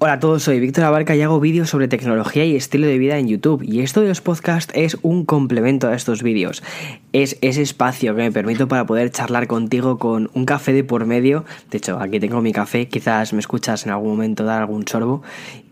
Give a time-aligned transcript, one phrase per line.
[0.00, 3.16] Hola a todos, soy Víctor Abarca y hago vídeos sobre tecnología y estilo de vida
[3.16, 3.62] en YouTube.
[3.62, 6.64] Y esto de los podcasts es un complemento a estos vídeos.
[7.12, 11.06] Es ese espacio que me permito para poder charlar contigo con un café de por
[11.06, 11.44] medio.
[11.70, 15.22] De hecho, aquí tengo mi café, quizás me escuchas en algún momento dar algún sorbo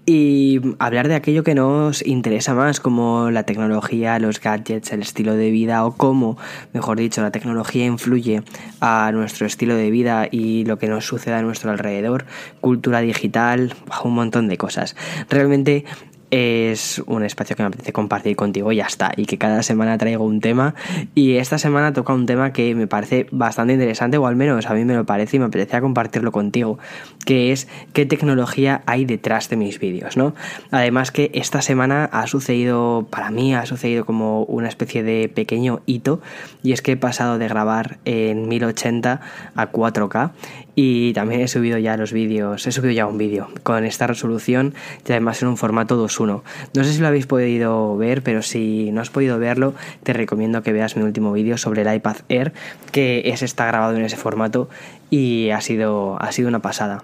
[0.04, 5.34] y hablar de aquello que nos interesa más, como la tecnología, los gadgets, el estilo
[5.34, 6.36] de vida o cómo,
[6.72, 8.42] mejor dicho, la tecnología influye
[8.80, 12.24] a nuestro estilo de vida y lo que nos sucede a nuestro alrededor,
[12.60, 14.96] cultura digital, un montón de cosas.
[15.28, 15.84] Realmente
[16.32, 19.12] es un espacio que me apetece compartir contigo y ya está.
[19.16, 20.74] Y que cada semana traigo un tema.
[21.14, 24.72] Y esta semana toca un tema que me parece bastante interesante, o al menos a
[24.72, 26.78] mí me lo parece y me apetecía compartirlo contigo.
[27.26, 30.34] Que es qué tecnología hay detrás de mis vídeos, ¿no?
[30.70, 35.82] Además que esta semana ha sucedido, para mí ha sucedido como una especie de pequeño
[35.84, 36.22] hito.
[36.62, 39.20] Y es que he pasado de grabar en 1080
[39.54, 40.30] a 4K.
[40.74, 44.74] Y también he subido ya los vídeos, he subido ya un vídeo con esta resolución
[45.06, 46.42] y además en un formato 2.1.
[46.74, 50.62] No sé si lo habéis podido ver, pero si no has podido verlo, te recomiendo
[50.62, 52.52] que veas mi último vídeo sobre el iPad Air,
[52.90, 54.70] que es está grabado en ese formato
[55.10, 57.02] y ha sido, ha sido una pasada.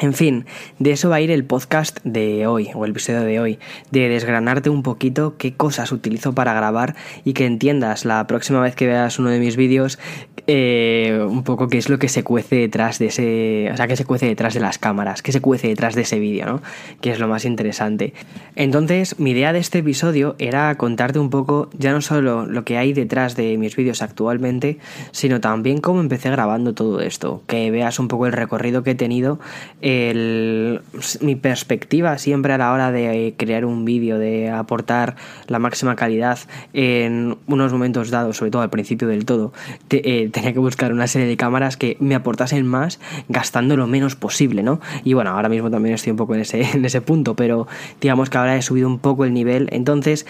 [0.00, 0.46] En fin,
[0.78, 3.58] de eso va a ir el podcast de hoy, o el episodio de hoy,
[3.90, 8.74] de desgranarte un poquito qué cosas utilizo para grabar y que entiendas la próxima vez
[8.74, 9.98] que veas uno de mis vídeos
[10.46, 13.96] eh, un poco qué es lo que se cuece detrás de ese, o sea, qué
[13.96, 16.62] se cuece detrás de las cámaras, qué se cuece detrás de ese vídeo, ¿no?
[17.00, 18.12] Que es lo más interesante.
[18.56, 22.76] Entonces, mi idea de este episodio era contarte un poco ya no solo lo que
[22.76, 24.78] hay detrás de mis vídeos actualmente,
[25.12, 28.94] sino también cómo empecé grabando todo esto, que veas un poco el recorrido que he
[28.94, 29.38] tenido
[31.20, 36.38] mi perspectiva siempre a la hora de crear un vídeo, de aportar la máxima calidad
[36.72, 39.52] en unos momentos dados, sobre todo al principio del todo,
[39.90, 44.16] eh, tenía que buscar una serie de cámaras que me aportasen más gastando lo menos
[44.16, 44.80] posible, ¿no?
[45.04, 47.68] Y bueno, ahora mismo también estoy un poco en ese, en ese punto, pero
[48.00, 50.26] digamos que ahora he subido un poco el nivel, entonces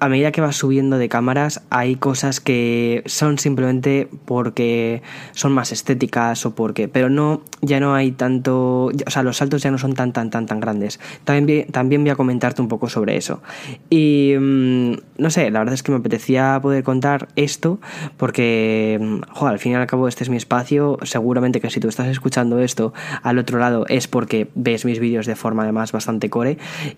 [0.00, 5.02] a medida que vas subiendo de cámaras hay cosas que son simplemente porque
[5.32, 9.62] son más estéticas o porque pero no ya no hay tanto o sea los saltos
[9.62, 10.98] ya no son tan tan tan tan grandes.
[11.24, 13.42] También también voy a comentarte un poco sobre eso.
[13.90, 17.78] Y mm, no sé la verdad es que me apetecía poder contar esto
[18.16, 20.98] porque mm, joder, al fin y al cabo este es mi espacio.
[21.02, 25.26] Seguramente que si tú estás escuchando esto al otro lado es porque ves mis vídeos
[25.26, 26.56] de forma además bastante core.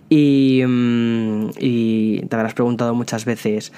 [0.08, 3.72] Y, mm, y te habrás preguntado muchas veces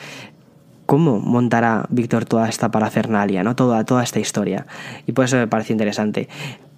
[0.87, 3.57] cómo montará Víctor toda esta parafernalia, ¿no?
[3.57, 4.67] Toda, toda esta historia.
[5.07, 6.29] Y por eso me parece interesante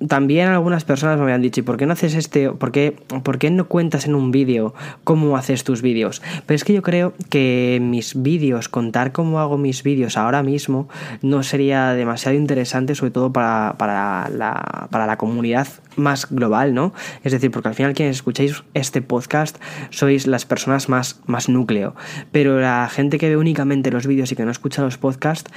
[0.08, 3.38] también algunas personas me habían dicho, ¿y por qué no haces este, por qué, por
[3.38, 4.74] qué no cuentas en un vídeo
[5.04, 6.22] cómo haces tus vídeos?
[6.44, 10.88] Pero es que yo creo que mis vídeos, contar cómo hago mis vídeos ahora mismo,
[11.22, 16.92] no sería demasiado interesante, sobre todo para, para, la, para la comunidad más global, ¿no?
[17.24, 19.58] Es decir, porque al final quienes escucháis este podcast
[19.90, 21.94] sois las personas más, más núcleo,
[22.32, 25.50] pero la gente que ve únicamente los vídeos y que no escucha los podcasts,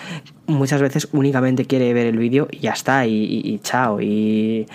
[0.47, 4.67] muchas veces únicamente quiere ver el vídeo y ya está, y, chao, y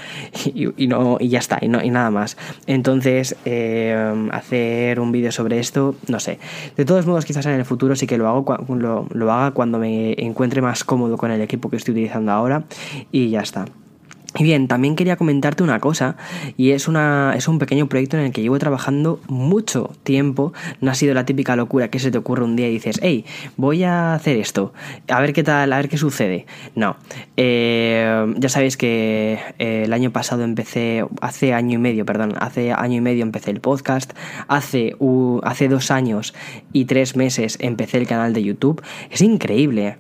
[0.55, 2.37] y, no, y ya está, y, no, y nada más.
[2.67, 6.39] Entonces, eh, hacer un vídeo sobre esto, no sé.
[6.77, 9.79] De todos modos, quizás en el futuro sí que lo, hago, lo, lo haga cuando
[9.79, 12.65] me encuentre más cómodo con el equipo que estoy utilizando ahora
[13.13, 13.67] y ya está.
[14.37, 16.17] Y bien, también quería comentarte una cosa,
[16.57, 20.53] y es, una, es un pequeño proyecto en el que llevo trabajando mucho tiempo.
[20.81, 23.25] No ha sido la típica locura que se te ocurre un día y dices, hey,
[23.57, 24.73] voy a hacer esto,
[25.09, 26.47] a ver qué tal, a ver qué sucede.
[26.75, 26.97] No,
[27.37, 32.73] eh, ya sabéis que eh, el año pasado empecé, hace año y medio, perdón, hace
[32.73, 34.15] año y medio empecé el podcast,
[34.49, 34.97] hace,
[35.45, 36.35] hace dos años
[36.73, 38.83] y tres meses empecé el canal de YouTube.
[39.11, 39.97] Es increíble,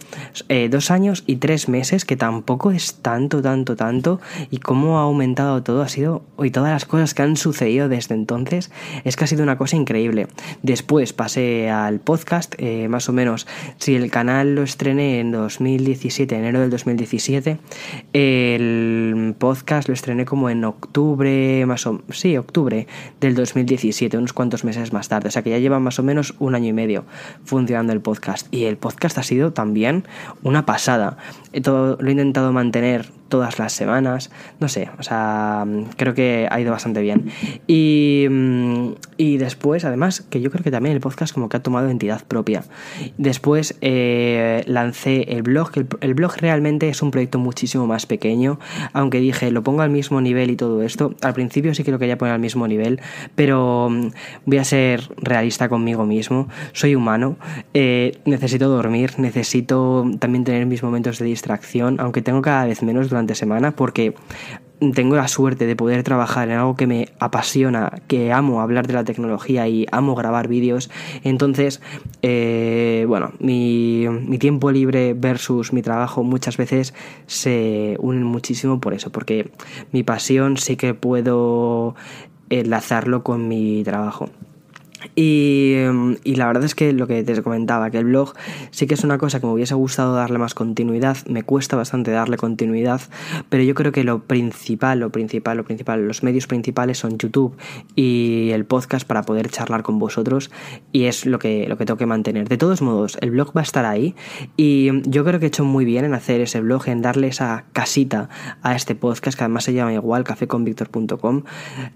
[0.49, 5.02] eh, dos años y tres meses, que tampoco es tanto, tanto, tanto y cómo ha
[5.02, 8.70] aumentado todo ha sido, y todas las cosas que han sucedido desde entonces,
[9.04, 10.26] es que ha sido una cosa increíble.
[10.62, 13.46] Después pasé al podcast, eh, más o menos,
[13.78, 17.58] si el canal lo estrené en 2017, enero del 2017,
[18.12, 22.86] el podcast lo estrené como en octubre, más o sí, octubre
[23.20, 26.34] del 2017, unos cuantos meses más tarde, o sea que ya lleva más o menos
[26.38, 27.04] un año y medio
[27.44, 28.53] funcionando el podcast.
[28.53, 30.04] Y el podcast ha sido también
[30.42, 31.16] una pasada.
[31.62, 34.30] Todo, lo he intentado mantener todas las semanas,
[34.60, 35.66] no sé, o sea,
[35.97, 37.30] creo que ha ido bastante bien.
[37.66, 38.27] Y,
[39.16, 42.24] y después, además, que yo creo que también el podcast como que ha tomado entidad
[42.24, 42.62] propia.
[43.18, 48.60] Después eh, lancé el blog, el, blog realmente es un proyecto muchísimo más pequeño,
[48.92, 51.98] aunque dije, lo pongo al mismo nivel y todo esto, al principio sí que lo
[51.98, 53.01] quería poner al mismo nivel,
[53.34, 54.09] pero mm,
[54.47, 57.36] voy a ser realista conmigo mismo, soy humano,
[57.72, 61.24] eh, necesito dormir, necesito también tener mis momentos de
[61.98, 64.14] aunque tengo cada vez menos durante semana porque
[64.92, 68.94] tengo la suerte de poder trabajar en algo que me apasiona, que amo hablar de
[68.94, 70.91] la tecnología y amo grabar vídeos.
[71.22, 71.80] Entonces,
[72.22, 76.94] eh, bueno, mi, mi tiempo libre versus mi trabajo muchas veces
[77.26, 79.50] se unen muchísimo por eso, porque
[79.92, 81.94] mi pasión sí que puedo
[82.50, 84.28] enlazarlo con mi trabajo.
[85.15, 85.77] Y,
[86.24, 88.34] la verdad es que lo que te comentaba, que el blog
[88.71, 92.10] sí que es una cosa que me hubiese gustado darle más continuidad, me cuesta bastante
[92.10, 93.01] darle continuidad,
[93.48, 97.56] pero yo creo que lo principal, lo principal, lo principal, los medios principales son YouTube
[97.95, 100.51] y el podcast para poder charlar con vosotros
[100.92, 102.48] y es lo que, lo que tengo que mantener.
[102.48, 104.15] De todos modos, el blog va a estar ahí
[104.56, 107.65] y yo creo que he hecho muy bien en hacer ese blog, en darle esa
[107.72, 108.28] casita
[108.62, 111.42] a este podcast, que además se llama igual, cafeconvictor.com,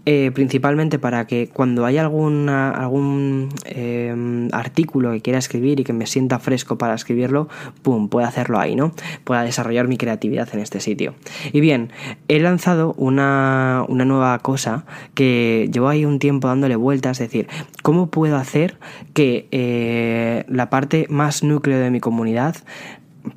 [0.06, 5.92] eh, principalmente para que cuando haya alguna, un em, artículo que quiera escribir y que
[5.92, 7.48] me sienta fresco para escribirlo,
[7.82, 8.92] pum, pueda hacerlo ahí, ¿no?
[9.24, 11.14] Pueda desarrollar mi creatividad en este sitio.
[11.52, 11.90] Y bien,
[12.28, 14.84] he lanzado una, nueva cosa
[15.14, 17.48] que llevo ahí un tiempo dándole vueltas, es decir,
[17.82, 18.78] ¿cómo puedo hacer
[19.14, 22.56] que eh, la parte más núcleo de mi comunidad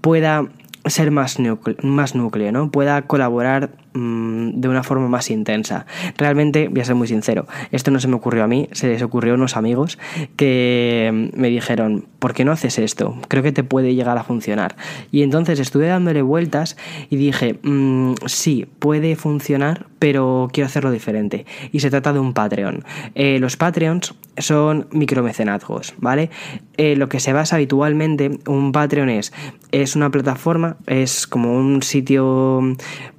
[0.01, 0.47] pueda
[0.85, 2.71] ser más núcleo, más núcleo, ¿no?
[2.71, 5.85] Pueda colaborar mm, de una forma más intensa.
[6.17, 9.01] Realmente, voy a ser muy sincero, esto no se me ocurrió a mí, se les
[9.01, 9.97] ocurrió a unos amigos
[10.35, 13.17] que me dijeron, ¿por qué no haces esto?
[13.27, 14.75] Creo que te puede llegar a funcionar.
[15.11, 16.77] Y entonces estuve dándole vueltas
[17.09, 21.45] y dije, mm, sí, puede funcionar, pero quiero hacerlo diferente.
[21.71, 22.83] Y se trata de un Patreon.
[23.15, 26.29] Eh, los Patreons son micromecenazgos, ¿vale?
[26.77, 29.33] Eh, lo que se basa habitualmente, un Patreon es,
[29.71, 32.61] es una plataforma, es como un sitio,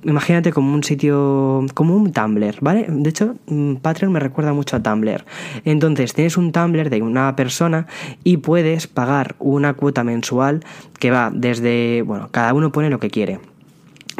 [0.04, 2.86] imagínate como un sitio, como un Tumblr, ¿vale?
[2.88, 5.24] De hecho, mm, Patreon me recuerda mucho a Tumblr.
[5.64, 7.86] Entonces, tienes un Tumblr de una persona
[8.24, 10.64] y puedes pagar una cuota mensual
[10.98, 13.40] que va desde, bueno, cada uno pone lo que quiere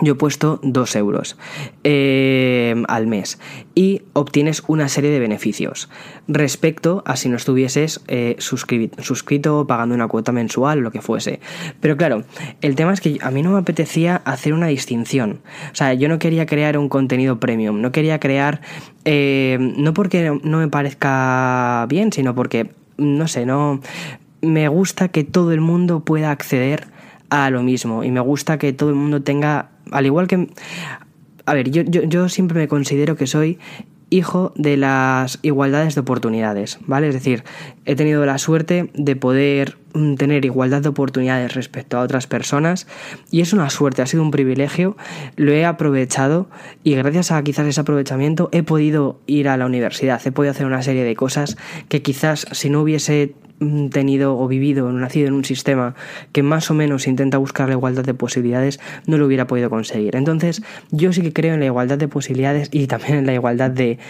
[0.01, 1.37] yo he puesto 2 euros
[1.85, 3.39] eh, al mes
[3.75, 5.89] y obtienes una serie de beneficios
[6.29, 11.41] respecto a si no estuvieses eh, suscrito pagando una cuota mensual lo que fuese.
[11.81, 12.25] Pero claro,
[12.61, 15.41] el tema es que a mí no me apetecía hacer una distinción.
[15.73, 18.61] O sea, yo no quería crear un contenido premium, no quería crear,
[19.05, 23.81] eh, no porque no me parezca bien, sino porque, no sé, no...
[24.45, 26.89] Me gusta que todo el mundo pueda acceder
[27.31, 30.49] a lo mismo y me gusta que todo el mundo tenga al igual que...
[31.45, 33.59] A ver, yo, yo, siempre me considero que soy
[34.13, 37.09] hijo de las igualdades de oportunidades, ¿vale?
[37.09, 37.45] Es decir,
[37.87, 42.87] he tenido la suerte de poder mm, tener igualdad de oportunidades respecto a otras personas
[43.31, 44.97] y es una suerte, ha sido un privilegio,
[45.37, 46.49] lo he aprovechado
[46.85, 50.67] y gracias a quizás ese aprovechamiento he podido ir a la universidad, he podido hacer
[50.67, 51.57] una serie de cosas
[51.89, 55.95] que quizás si no hubiese Mm, tenido o vivido, nacido en un sistema
[56.33, 60.17] que más o menos intenta buscar la igualdad de posibilidades, no lo hubiera podido conseguir.
[60.17, 63.71] Entonces, yo sí que creo en la igualdad de posibilidades y también en la igualdad
[63.71, 64.01] de,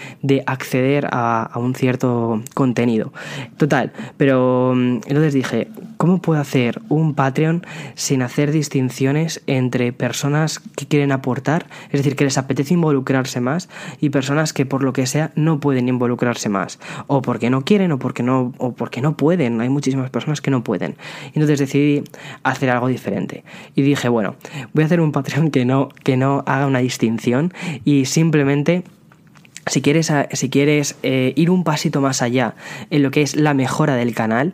[0.45, 3.13] acceder a, un cierto contenido.
[3.57, 5.67] Total, pero mm, entonces dije,
[5.97, 12.15] ¿cómo puedo hacer un Patreon sin hacer distinciones entre personas que quieren aportar, es decir,
[12.15, 13.69] que les apetece involucrarse más,
[13.99, 17.91] y personas que por lo que sea no pueden involucrarse más, o porque no quieren
[17.91, 19.61] o porque no, o porque no pueden?
[19.61, 20.95] hay muchísimas personas que no pueden.
[21.33, 22.03] Entonces decidí
[22.43, 23.43] hacer algo diferente.
[23.75, 24.35] Y dije, bueno,
[24.73, 27.53] voy a hacer un Patreon que no, que no haga una distinción
[27.85, 28.83] y simplemente
[29.67, 32.55] si quieres, si quieres eh, ir un pasito más allá
[32.89, 34.53] en lo que es la mejora del canal,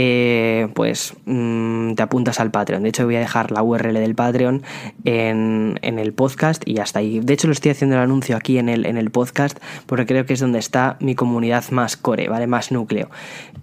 [0.00, 2.84] eh, pues mm, te apuntas al Patreon.
[2.84, 4.62] De hecho, voy a dejar la URL del Patreon
[5.04, 7.18] en, el podcast y hasta ahí.
[7.18, 10.24] De hecho, lo estoy haciendo el anuncio aquí en el, en el podcast porque creo
[10.24, 12.46] que es donde está mi comunidad más core, ¿vale?
[12.46, 13.10] Más núcleo.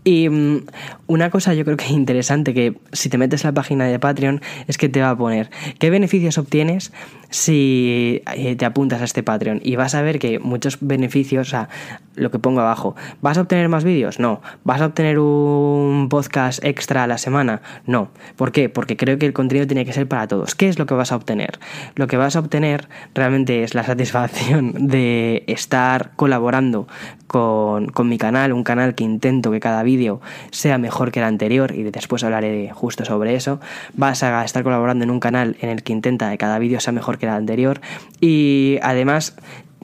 [0.04, 0.66] Y mm,
[1.08, 4.42] una cosa yo creo que interesante que si te metes en la página de Patreon
[4.68, 5.50] es que te va a poner
[5.80, 6.92] qué beneficios obtienes
[7.30, 11.50] si eh, te apuntas a este Patreon y vas a ver que muchos beneficios, o
[11.50, 11.70] sea,
[12.16, 14.20] lo que pongo abajo, ¿vas a obtener más vídeos?
[14.20, 14.42] No.
[14.64, 16.25] ¿Vas a obtener un podcast
[16.62, 17.62] extra a la semana?
[17.86, 18.10] No.
[18.36, 18.70] ¿Por qué?
[18.70, 20.56] Porque creo que el contenido tiene que ser para todos.
[20.56, 21.60] ¿Qué es lo que vas a obtener?
[21.96, 26.88] Lo que vas a obtener realmente es la satisfacción de estar colaborando
[27.28, 31.26] con, con mi canal, un canal que intento que cada vídeo sea mejor que el
[31.26, 33.60] anterior y después hablaré justo sobre eso.
[33.94, 36.94] Vas a estar colaborando en un canal en el que intenta que cada vídeo sea
[36.94, 37.82] mejor que el anterior
[38.22, 39.36] y además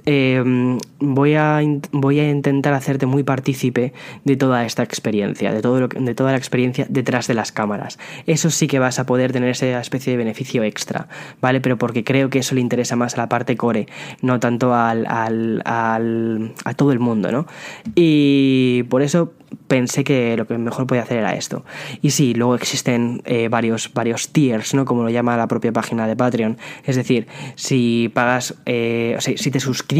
[0.05, 3.93] em, voy, a, voy a intentar hacerte muy partícipe
[4.23, 7.99] de toda esta experiencia, de, todo lo, de toda la experiencia detrás de las cámaras.
[8.27, 11.07] Eso sí que vas a poder tener esa especie de beneficio extra,
[11.41, 11.61] ¿vale?
[11.61, 13.87] Pero porque creo que eso le interesa más a la parte core,
[14.21, 17.47] no tanto al, al, al, a todo el mundo, ¿no?
[17.95, 19.33] Y por eso
[19.67, 21.65] pensé que lo que mejor podía hacer era esto.
[22.01, 24.85] Y sí, luego existen eh, varios, varios tiers, ¿no?
[24.85, 26.57] Como lo llama la propia página de Patreon.
[26.85, 29.90] Es decir, si pagas, eh, o sea, si te suscribes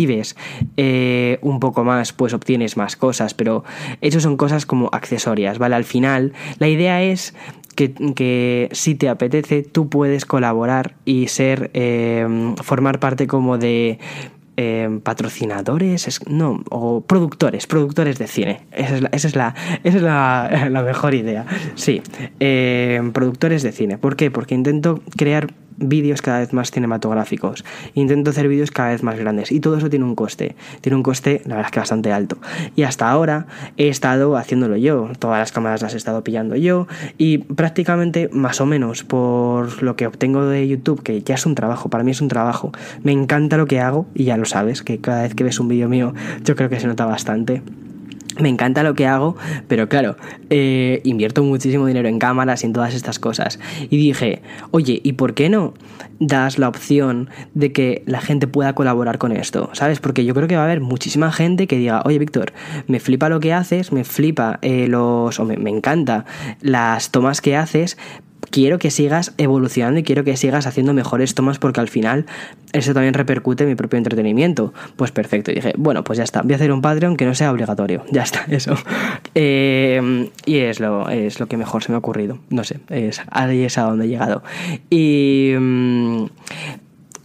[0.78, 3.64] eh, un poco más, pues obtienes más cosas, pero
[4.02, 5.76] eso son cosas como accesorias, ¿vale?
[5.76, 7.34] Al final, la idea es
[7.76, 11.72] que, que, si te apetece, tú puedes colaborar y ser,
[12.64, 14.00] formar parte como de
[14.64, 18.62] Em, patrocinadores, no, o productores, productores de cine.
[18.72, 20.04] Esa es la, esa es la, esa es
[20.72, 21.48] la, mejor idea.
[21.74, 22.04] Sí,
[22.40, 23.98] em, productores de cine.
[23.98, 24.30] ¿Por qué?
[24.30, 25.52] Porque intento crear
[25.82, 27.66] vídeos cada vez más cinematográficos.
[27.94, 29.52] Intento hacer vídeos cada vez más grandes.
[29.52, 30.56] Y todo eso tiene un coste.
[30.82, 32.38] Tiene un coste, la verdad es que bastante alto.
[32.76, 35.10] Y hasta ahora he estado haciéndolo yo.
[35.20, 36.88] Todas las cámaras las he estado pillando yo.
[37.18, 41.56] Y prácticamente, más o menos, por lo que obtengo de YouTube, que ya es un
[41.56, 42.72] trabajo, para mí es un trabajo.
[43.04, 45.68] Me encanta lo que hago, y ya lo sabes, que cada vez que ves un
[45.68, 47.64] vídeo mío, yo creo que se nota bastante
[48.40, 49.36] me encanta lo que hago,
[49.68, 50.16] pero claro,
[50.50, 53.60] eh, invierto muchísimo dinero en cámaras y en todas estas cosas.
[53.90, 54.42] Y dije,
[54.72, 55.74] oye, ¿y por qué no
[56.20, 59.70] das la opción de que la gente pueda colaborar con esto?
[59.74, 60.00] ¿Sabes?
[60.00, 62.54] Porque yo creo que va a haber muchísima gente que diga, oye, Víctor,
[62.88, 65.40] me flipa lo que haces, me flipa eh, los.
[65.40, 66.26] o me, me encanta
[66.62, 67.98] las tomas que haces,
[68.52, 72.26] quiero que sigas evolucionando y quiero que sigas haciendo mejores tomas porque al final
[72.74, 74.74] eso también repercute en mi propio entretenimiento.
[74.96, 77.34] Pues perfecto, y dije, bueno, pues ya está, voy a hacer un Patreon que no
[77.34, 78.76] sea obligatorio, ya está, eso.
[79.34, 82.80] Eh, y es lo, es lo que mejor se me ha ocurrido, no sé,
[83.32, 84.44] ahí es a donde he llegado.
[84.90, 85.56] Y...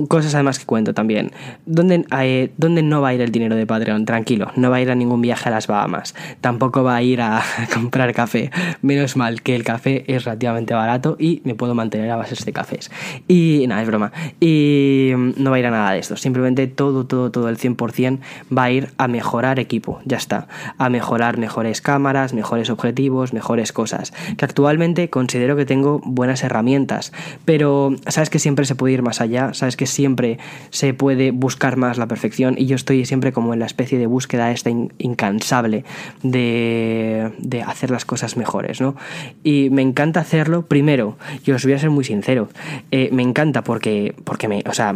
[0.08, 1.32] Cosas además que cuento también.
[1.64, 4.04] ¿Dónde, eh, ¿Dónde, no va a ir el dinero de Patreon?
[4.04, 6.14] Tranquilo, no va a ir a ningún viaje a las Bahamas.
[6.42, 7.42] Tampoco va a ir a
[7.74, 8.50] comprar café.
[8.82, 12.52] Menos mal que el café es relativamente barato y me puedo mantener a base de
[12.52, 12.90] cafés.
[13.26, 14.12] Y nada, es broma.
[14.38, 16.16] Y mm, no va a ir a nada de esto.
[16.16, 18.18] Simplemente todo, todo, todo el 100%
[18.56, 20.00] va a ir a mejorar equipo.
[20.04, 20.46] Ya está.
[20.76, 24.12] A mejorar mejores cámaras, mejores objetivos, mejores cosas.
[24.36, 27.12] Que actualmente considero que tengo buenas herramientas.
[27.46, 29.54] Pero sabes que siempre se puede ir más allá.
[29.54, 30.38] Sabes que siempre
[30.70, 34.06] se puede buscar más la perfección y yo estoy siempre como en la especie de
[34.06, 35.84] búsqueda esta incansable
[36.22, 38.96] de, de hacer las cosas mejores, ¿no?
[39.42, 42.48] Y me encanta hacerlo, primero, y os voy a ser muy sincero,
[42.90, 44.94] eh, me encanta porque, porque me, o sea,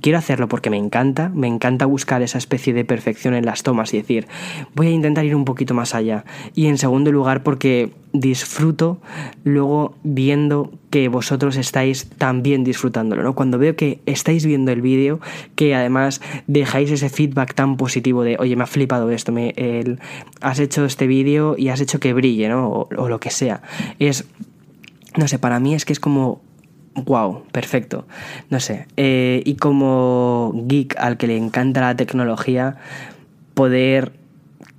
[0.00, 3.94] quiero hacerlo porque me encanta, me encanta buscar esa especie de perfección en las tomas
[3.94, 4.26] y decir,
[4.74, 6.24] voy a intentar ir un poquito más allá.
[6.54, 8.98] Y en segundo lugar porque disfruto
[9.44, 13.34] luego viendo que vosotros estáis también disfrutándolo, ¿no?
[13.34, 15.20] Cuando veo que estáis viendo el vídeo,
[15.54, 20.00] que además dejáis ese feedback tan positivo de, oye, me ha flipado esto, me, el,
[20.40, 22.68] has hecho este vídeo y has hecho que brille, ¿no?
[22.68, 23.62] O, o lo que sea.
[23.98, 24.26] Es,
[25.16, 26.40] no sé, para mí es que es como
[27.04, 28.06] wow, perfecto.
[28.50, 28.86] No sé.
[28.96, 32.76] Eh, y como geek al que le encanta la tecnología,
[33.54, 34.12] poder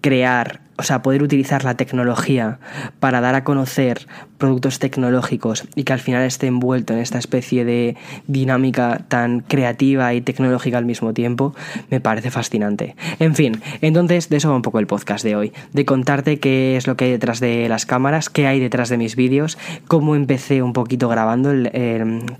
[0.01, 2.59] crear o sea, poder utilizar la tecnología
[2.99, 4.07] para dar a conocer
[4.37, 7.95] productos tecnológicos y que al final esté envuelto en esta especie de
[8.27, 11.55] dinámica tan creativa y tecnológica al mismo tiempo,
[11.89, 12.95] me parece fascinante.
[13.19, 16.77] En fin, entonces de eso va un poco el podcast de hoy, de contarte qué
[16.77, 20.15] es lo que hay detrás de las cámaras, qué hay detrás de mis vídeos, cómo
[20.15, 21.51] empecé un poquito grabando,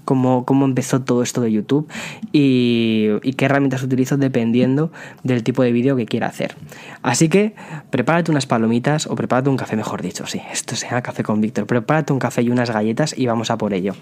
[0.06, 1.88] cómo, cómo, empezó todo esto de YouTube
[2.32, 4.92] y, y qué herramientas utilizo dependiendo
[5.24, 6.56] del tipo de vídeo que quiera hacer.
[7.01, 7.56] Así que
[7.89, 11.66] prepárate unas palomitas o prepárate un café, mejor dicho, sí, esto sea café con Víctor,
[11.88, 13.96] prepárate un café y unas galletas y vamos a por ello.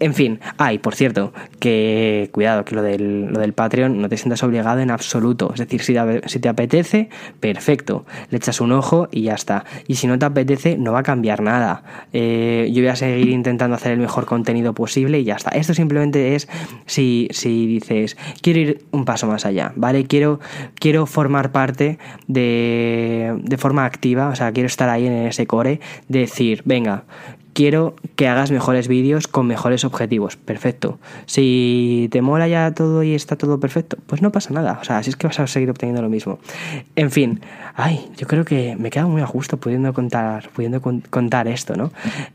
[0.00, 4.16] En fin, ay, por cierto, que cuidado, que lo del, lo del Patreon no te
[4.16, 9.22] sientas obligado en absoluto, es decir, si te, apetece, perfecto, le echas un ojo y
[9.22, 9.64] ya está.
[9.86, 11.84] Y si no te apetece, no va a cambiar nada.
[12.12, 15.50] Eh, yo voy a seguir intentando hacer el mejor contenido posible y ya está.
[15.50, 16.48] Esto simplemente es
[16.86, 20.06] si, si dices, quiero ir un paso más allá, ¿vale?
[20.06, 20.40] Quiero,
[20.74, 25.80] quiero formar parte de de forma activa, o sea, quiero estar ahí en ese core,
[26.08, 27.04] decir, venga,
[27.52, 30.36] quiero que hagas mejores vídeos con mejores objetivos.
[30.36, 30.98] Perfecto.
[31.26, 34.78] Si te mola ya todo y está todo perfecto, pues no pasa nada.
[34.80, 36.38] O sea, así es que vas a seguir obteniendo lo mismo.
[36.96, 37.40] En fin,
[37.74, 41.92] ay, yo creo que me queda muy a gusto pudiendo contar, pudiendo contar esto, ¿no?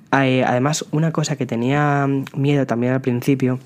[0.09, 3.59] además, una cosa que tenía miedo también al principio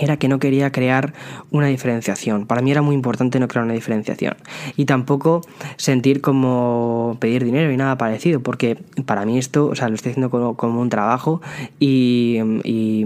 [0.00, 1.12] era que no quería crear
[1.50, 2.46] una diferenciación.
[2.46, 4.36] Para mí era muy importante no crear una diferenciación.
[4.76, 5.42] Y tampoco
[5.76, 10.12] sentir como pedir dinero y nada parecido, porque para mí esto, o sea, lo estoy
[10.12, 11.42] haciendo como, un trabajo
[11.78, 12.40] y,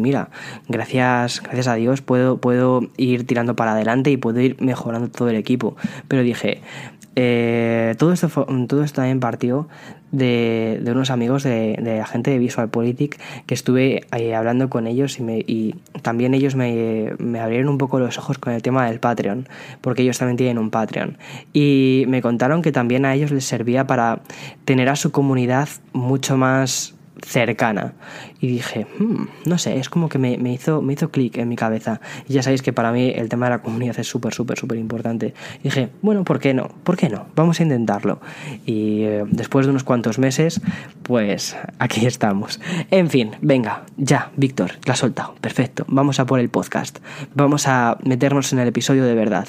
[0.01, 0.31] mira,
[0.69, 5.29] gracias, gracias a Dios puedo, puedo ir tirando para adelante y puedo ir mejorando todo
[5.29, 5.77] el equipo.
[6.09, 6.61] Pero dije,
[7.17, 9.69] eh, todo, esto, todo esto también partió
[10.15, 14.87] de, unos amigos de, de, la gente de Visual Politic que estuve eh, hablando con
[14.87, 18.63] ellos y, me, y también ellos me, me, abrieron un poco los ojos con el
[18.63, 19.49] tema del Patreon,
[19.81, 21.19] porque ellos también tienen un Patreon.
[21.53, 24.21] Y me contaron que también a ellos les servía para
[24.65, 27.95] tener a su comunidad mucho más cercana.
[28.41, 31.57] Y dije, hmm, no sé, es como que me, hizo, me hizo clic en mi
[31.57, 32.01] cabeza.
[32.29, 34.79] Y ya sabéis que para mí el tema de la comunidad es súper, súper, súper
[34.79, 35.35] importante.
[35.61, 36.69] Y dije, bueno, ¿por qué no?
[36.85, 37.27] ¿Por qué no?
[37.35, 38.21] Vamos a intentarlo.
[38.67, 40.61] Y eh, después de unos cuantos meses,
[41.03, 42.61] pues aquí estamos.
[42.91, 45.35] En fin, venga, ya, Víctor, la ha soltado.
[45.41, 45.85] Perfecto.
[45.89, 46.99] Vamos a por el podcast.
[47.35, 49.49] Vamos a meternos en el episodio de verdad.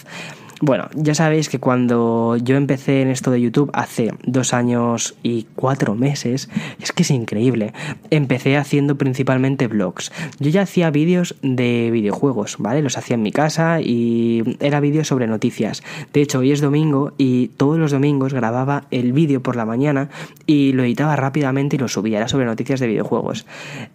[0.66, 5.46] Bueno, ya sabéis que cuando yo empecé en esto de YouTube hace dos años y
[5.56, 6.50] cuatro meses,
[6.82, 7.72] es que es increíble,
[8.10, 10.12] empecé haciendo principalmente vlogs.
[10.40, 12.82] Yo ya hacía vídeos de videojuegos, ¿vale?
[12.82, 15.84] Los hacía en mi casa y era vídeos sobre noticias.
[16.14, 20.10] De hecho, hoy es domingo y todos los domingos grababa el vídeo por la mañana
[20.48, 22.18] y lo editaba rápidamente y lo subía.
[22.18, 23.46] Era sobre noticias de videojuegos.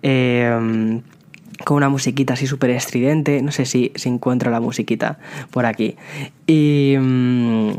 [0.05, 1.01] Eh,
[1.65, 3.43] con una musiquita así súper estridente.
[3.43, 5.19] No sé si, se encuentra la musiquita
[5.51, 5.97] por aquí.
[6.47, 7.71] Y, mm,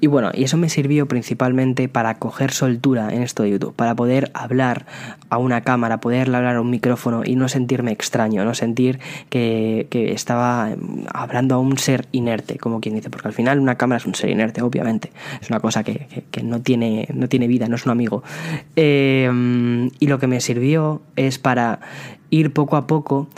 [0.00, 3.94] y bueno, y eso me sirvió principalmente para coger soltura en esto de YouTube, para
[3.94, 4.86] poder hablar
[5.30, 9.86] a una cámara, poder hablar a un micrófono y no sentirme extraño, no sentir que,
[9.90, 13.76] que estaba mm, hablando a un ser inerte, como quien dice, porque al final una
[13.76, 15.12] cámara es un ser inerte, obviamente.
[15.40, 18.22] Es una cosa que, que, no, tiene, no tiene vida, no es un amigo.
[18.76, 21.80] Eh, mm, y lo que me sirvió es para
[22.32, 23.28] ir poco a poco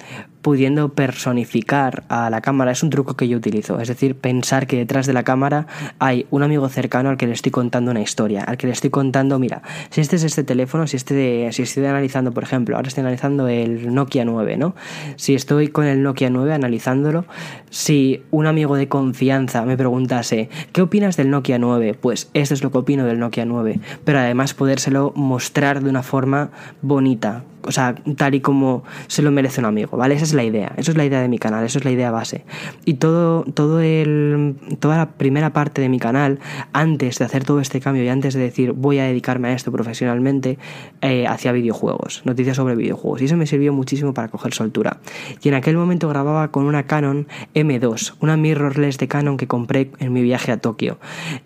[0.44, 2.70] pudiendo personificar a la cámara.
[2.70, 5.66] Es un truco que yo utilizo, es decir, pensar que detrás de la cámara
[5.98, 8.90] hay un amigo cercano al que le estoy contando una historia, al que le estoy
[8.90, 12.76] contando, mira, si este es este teléfono, si, este de, si estoy analizando, por ejemplo,
[12.76, 14.74] ahora estoy analizando el Nokia 9, ¿no?
[15.16, 17.24] Si estoy con el Nokia 9 analizándolo,
[17.70, 21.94] si un amigo de confianza me preguntase, ¿qué opinas del Nokia 9?
[21.94, 26.02] Pues esto es lo que opino del Nokia 9, pero además podérselo mostrar de una
[26.02, 26.50] forma
[26.82, 30.14] bonita, o sea, tal y como se lo merece un amigo, ¿vale?
[30.34, 32.44] La idea, eso es la idea de mi canal, eso es la idea base.
[32.84, 36.38] Y todo, todo el, toda la primera parte de mi canal,
[36.72, 39.72] antes de hacer todo este cambio y antes de decir voy a dedicarme a esto
[39.72, 40.58] profesionalmente,
[41.00, 43.22] eh, hacía videojuegos, noticias sobre videojuegos.
[43.22, 44.98] Y eso me sirvió muchísimo para coger soltura.
[45.42, 49.90] Y en aquel momento grababa con una Canon M2, una mirrorless de Canon que compré
[49.98, 50.98] en mi viaje a Tokio.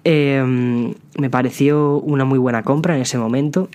[0.04, 3.68] Em, me pareció una muy buena compra en ese momento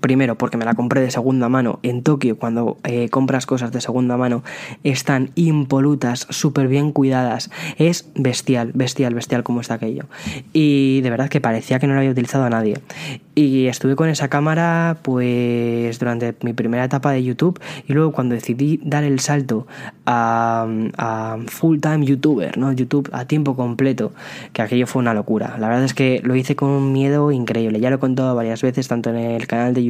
[0.00, 2.38] Primero, porque me la compré de segunda mano en Tokio.
[2.38, 4.42] Cuando eh, compras cosas de segunda mano,
[4.84, 7.50] están impolutas, súper bien cuidadas.
[7.78, 10.04] Es bestial, bestial, bestial como está aquello.
[10.52, 12.78] Y de verdad que parecía que no lo había utilizado a nadie.
[13.34, 17.60] Y estuve con esa cámara, pues durante mi primera etapa de YouTube.
[17.86, 19.66] Y luego, cuando decidí dar el salto
[20.06, 22.72] a, a full time YouTuber, ¿no?
[22.72, 24.12] YouTube a tiempo completo,
[24.52, 25.56] que aquello fue una locura.
[25.58, 27.80] La verdad es que lo hice con un miedo increíble.
[27.80, 29.87] Ya lo he contado varias veces, tanto en el canal de YouTube,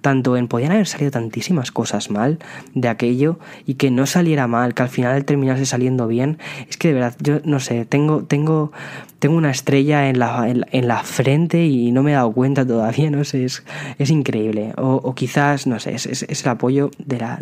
[0.00, 2.38] tanto en podían haber salido tantísimas cosas mal
[2.74, 6.38] de aquello y que no saliera mal, que al final terminase saliendo bien.
[6.68, 8.72] Es que de verdad, yo no sé, tengo, tengo,
[9.18, 13.10] tengo una estrella en la, en, la frente y no me he dado cuenta todavía,
[13.10, 13.64] no sé, es,
[13.98, 14.72] es increíble.
[14.76, 17.40] O, quizás, no sé, es, el apoyo de la,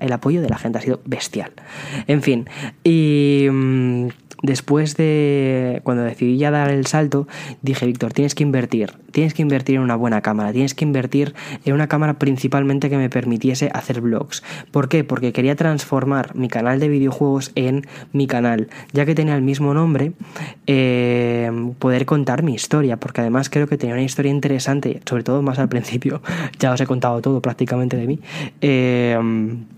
[0.00, 1.52] el apoyo de la gente ha sido bestial.
[2.06, 2.48] En fin,
[2.84, 3.46] y...
[3.50, 4.08] Mm,
[4.42, 7.26] después de cuando decidí ya dar el salto,
[7.62, 11.27] dije, Víctor, tienes que invertir, tienes que invertir en una buena cámara, tienes que invertir
[11.64, 14.42] en una cámara principalmente que me permitiese hacer vlogs.
[14.70, 15.04] ¿Por qué?
[15.04, 19.74] Porque quería transformar mi canal de videojuegos en mi canal, ya que tenía el mismo
[19.74, 20.12] nombre,
[20.66, 25.42] eh, poder contar mi historia, porque además creo que tenía una historia interesante, sobre todo
[25.42, 26.22] más al principio,
[26.58, 28.20] ya os he contado todo prácticamente de mí,
[28.60, 29.18] eh,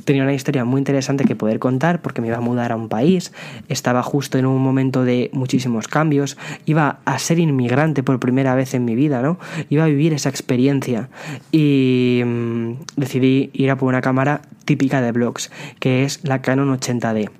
[0.05, 2.89] tenía una historia muy interesante que poder contar porque me iba a mudar a un
[2.89, 3.33] país,
[3.69, 6.37] estaba justo en un momento de muchísimos cambios,
[6.67, 9.39] iba a ser inmigrante por primera vez en mi vida, ¿no?
[9.69, 11.09] Iba a vivir esa experiencia
[11.53, 16.79] y mm, decidí ir a por una cámara típica de blogs, que es la Canon
[16.79, 17.31] 80D.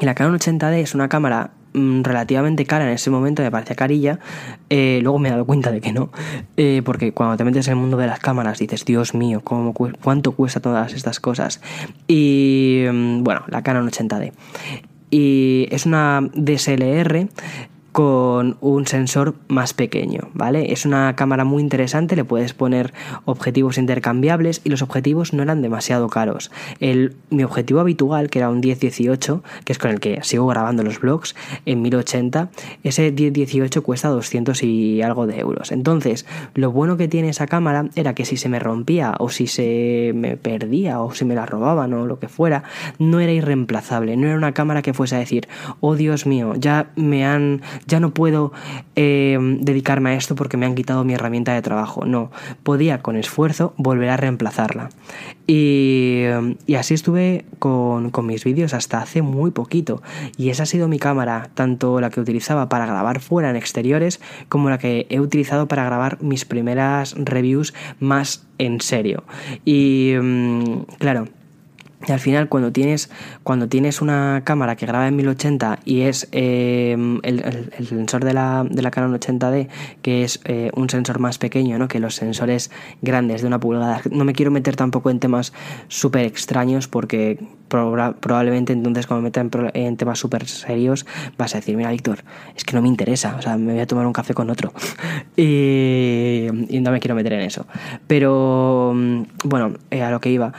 [0.00, 3.76] Y la Canon 80D es una cámara mm, relativamente cara en ese momento, me parecía
[3.76, 4.18] carilla.
[4.70, 6.10] Eh, luego me he dado cuenta de que no,
[6.56, 9.72] eh, porque cuando te metes en el mundo de las cámaras dices, Dios mío, ¿cómo,
[9.74, 11.60] ¿cuánto cuesta todas estas cosas?
[12.06, 14.32] Y mm, bueno, la Canon 80D
[15.10, 17.28] y es una DSLR
[17.98, 20.72] con un sensor más pequeño, ¿vale?
[20.72, 25.62] Es una cámara muy interesante, le puedes poner objetivos intercambiables y los objetivos no eran
[25.62, 26.52] demasiado caros.
[26.78, 30.84] El, mi objetivo habitual, que era un 10-18, que es con el que sigo grabando
[30.84, 31.34] los vlogs,
[31.66, 32.50] en 1080,
[32.84, 35.72] ese 10-18 cuesta 200 y algo de euros.
[35.72, 39.48] Entonces, lo bueno que tiene esa cámara era que si se me rompía o si
[39.48, 42.62] se me perdía o si me la robaban o lo que fuera,
[43.00, 45.48] no era irreemplazable, no era una cámara que fuese a decir,
[45.80, 48.52] oh Dios mío, ya me han, ya no puedo
[48.96, 52.04] eh, dedicarme a esto porque me han quitado mi herramienta de trabajo.
[52.04, 52.30] No,
[52.62, 54.90] podía con esfuerzo volver a reemplazarla.
[55.46, 56.24] Y,
[56.78, 60.02] así estuve con, con mis vídeos hasta hace muy poquito.
[60.36, 64.20] Y esa ha sido mi cámara, tanto la que utilizaba para grabar fuera en exteriores
[64.50, 69.24] como la que he utilizado para grabar mis primeras reviews más en serio.
[69.64, 71.28] Y mm, claro,
[72.06, 73.10] y al final, cuando tienes,
[73.42, 78.64] cuando tienes una cámara que graba en 1080 y es em, el, sensor de la,
[78.68, 79.68] de la, Canon 80D,
[80.00, 81.88] que es eh, un sensor más pequeño ¿no?
[81.88, 82.70] que los sensores
[83.02, 85.52] grandes de una pulgada, no me quiero meter tampoco en temas
[85.88, 91.76] súper extraños porque probablemente entonces cuando me metan en temas súper serios vas a decir,
[91.76, 92.24] mira Víctor,
[92.56, 94.72] es que no me interesa, o sea, me voy a tomar un café con otro
[95.36, 97.66] y, no me quiero meter en eso.
[98.06, 100.52] Pero mm, bueno, eh, a lo que iba,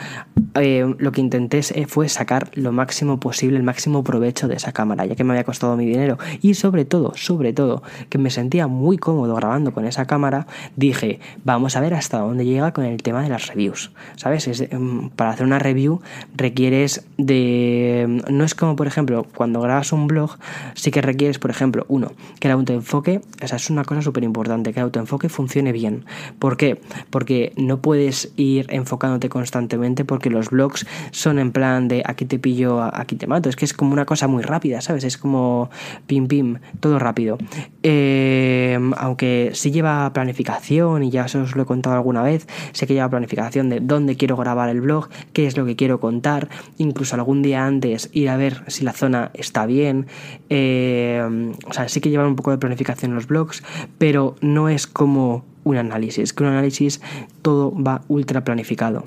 [0.56, 4.72] eh, lo que intenté eh, fue sacar lo máximo posible, el máximo provecho de esa
[4.72, 8.30] cámara, ya que me había costado mi dinero y sobre todo, sobre todo, que me
[8.30, 12.86] sentía muy cómodo grabando con esa cámara, dije, vamos a ver hasta dónde llega con
[12.86, 14.50] el tema de las reviews, ¿sabes?
[14.72, 16.02] Mm, para hacer una review
[16.36, 18.24] requieres de...
[18.30, 20.38] No es como, por ejemplo, cuando grabas un blog,
[20.74, 24.24] sí que requieres, por ejemplo, uno, que el autoenfoque, o sea, es una cosa súper
[24.24, 26.06] importante, que el autoenfoque funcione bien.
[26.40, 26.80] ¿Por qué?
[27.10, 32.40] Porque no puedes ir enfocándote constantemente porque los blogs son en plan de aquí te
[32.40, 33.50] pillo, aquí te mato.
[33.50, 35.04] Es que es como una cosa muy rápida, ¿sabes?
[35.04, 35.70] Es como
[36.08, 37.38] pim pim, todo rápido.
[37.84, 42.94] Eh, aunque sí lleva planificación y ya os lo he contado alguna vez, sé que
[42.94, 46.50] lleva planificación de dónde quiero grabar el blog, qué es lo que quiero contar,
[46.90, 50.08] incluso algún día antes ir a ver si la zona está bien.
[50.50, 53.64] Eh, o sea, sí que llevan un poco de planificación en los blogs,
[53.98, 57.02] pero no es como un análisis, que un análisis
[57.42, 59.06] todo va ultra planificado.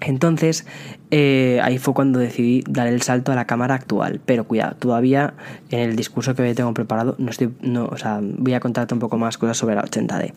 [0.00, 0.66] Entonces,
[1.10, 4.20] eh, ahí fue cuando decidí dar el salto a la cámara actual.
[4.24, 5.34] Pero cuidado, todavía
[5.70, 9.00] en el discurso que tengo preparado, no estoy, no, o sea, voy a contarte un
[9.00, 10.32] poco más cosas sobre la 80D.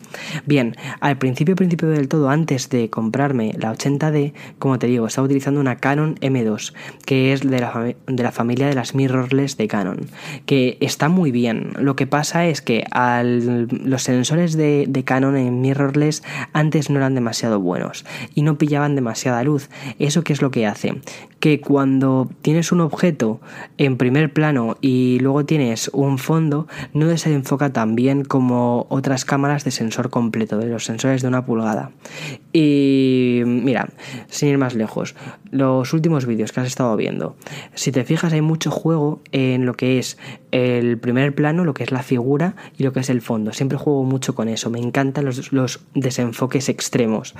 [0.46, 5.24] Bien, al principio, principio del todo, antes de comprarme la 80D, como te digo, estaba
[5.24, 6.72] utilizando una Canon M2,
[7.04, 10.06] que es de la, de la familia de las mirrorless de Canon,
[10.46, 11.72] que está muy bien.
[11.78, 16.98] Lo que pasa es que al, los sensores de, de Canon en mirrorless antes no
[16.98, 18.04] eran demasiado buenos
[18.34, 19.68] y no pillaban demasiada luz.
[19.98, 21.00] ¿Eso qué es lo que hace?
[21.38, 23.40] Que cuando tienes un objeto
[23.78, 29.24] en primer plano y luego tienes un fondo, no se enfoca tan bien como otras
[29.24, 31.90] cámaras de sensor completo, de los sensores de una pulgada.
[32.52, 33.88] Y mira,
[34.28, 35.14] sin ir más lejos,
[35.50, 37.36] los últimos vídeos que has estado viendo,
[37.74, 40.18] si te fijas hay mucho juego en lo que es
[40.50, 43.52] el primer plano, lo que es la figura y lo que es el fondo.
[43.52, 47.34] Siempre juego mucho con eso, me encantan los, los desenfoques extremos.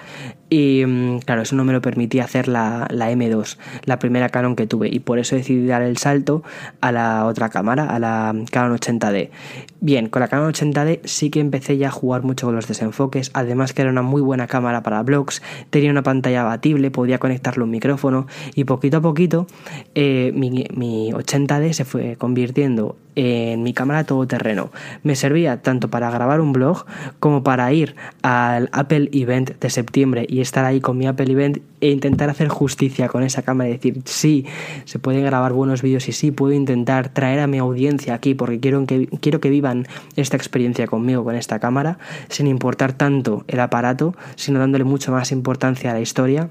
[0.49, 4.55] Y mm, claro, eso no me lo permitía hacer la, la M2, la primera Canon
[4.55, 6.45] que tuve, y por eso decidí dar el salto
[6.81, 9.31] a la otra cámara, a la Canon 80D.
[9.81, 13.31] Bien, con la Canon 80D sí que empecé ya a jugar mucho con los desenfoques,
[13.35, 17.65] además que era una muy buena cámara para vlogs, tenía una pantalla abatible, podía conectarle
[17.65, 19.47] un micrófono y poquito a poquito
[19.95, 24.71] eh, mi, mi 80D se fue convirtiendo en mi cámara todoterreno.
[25.03, 26.87] Me servía tanto para grabar un blog
[27.19, 31.59] como para ir al Apple Event de septiembre y estar ahí con mi Apple Event
[31.81, 34.47] e intentar hacer justicia con esa cámara y decir, sí,
[34.85, 38.61] se pueden grabar buenos vídeos y sí, puedo intentar traer a mi audiencia aquí porque
[38.61, 39.87] quiero que, quiero que vivan
[40.17, 45.33] esta experiencia conmigo con esta cámara, sin importar tanto el aparato, sino dándole mucho más
[45.33, 46.51] importancia a la historia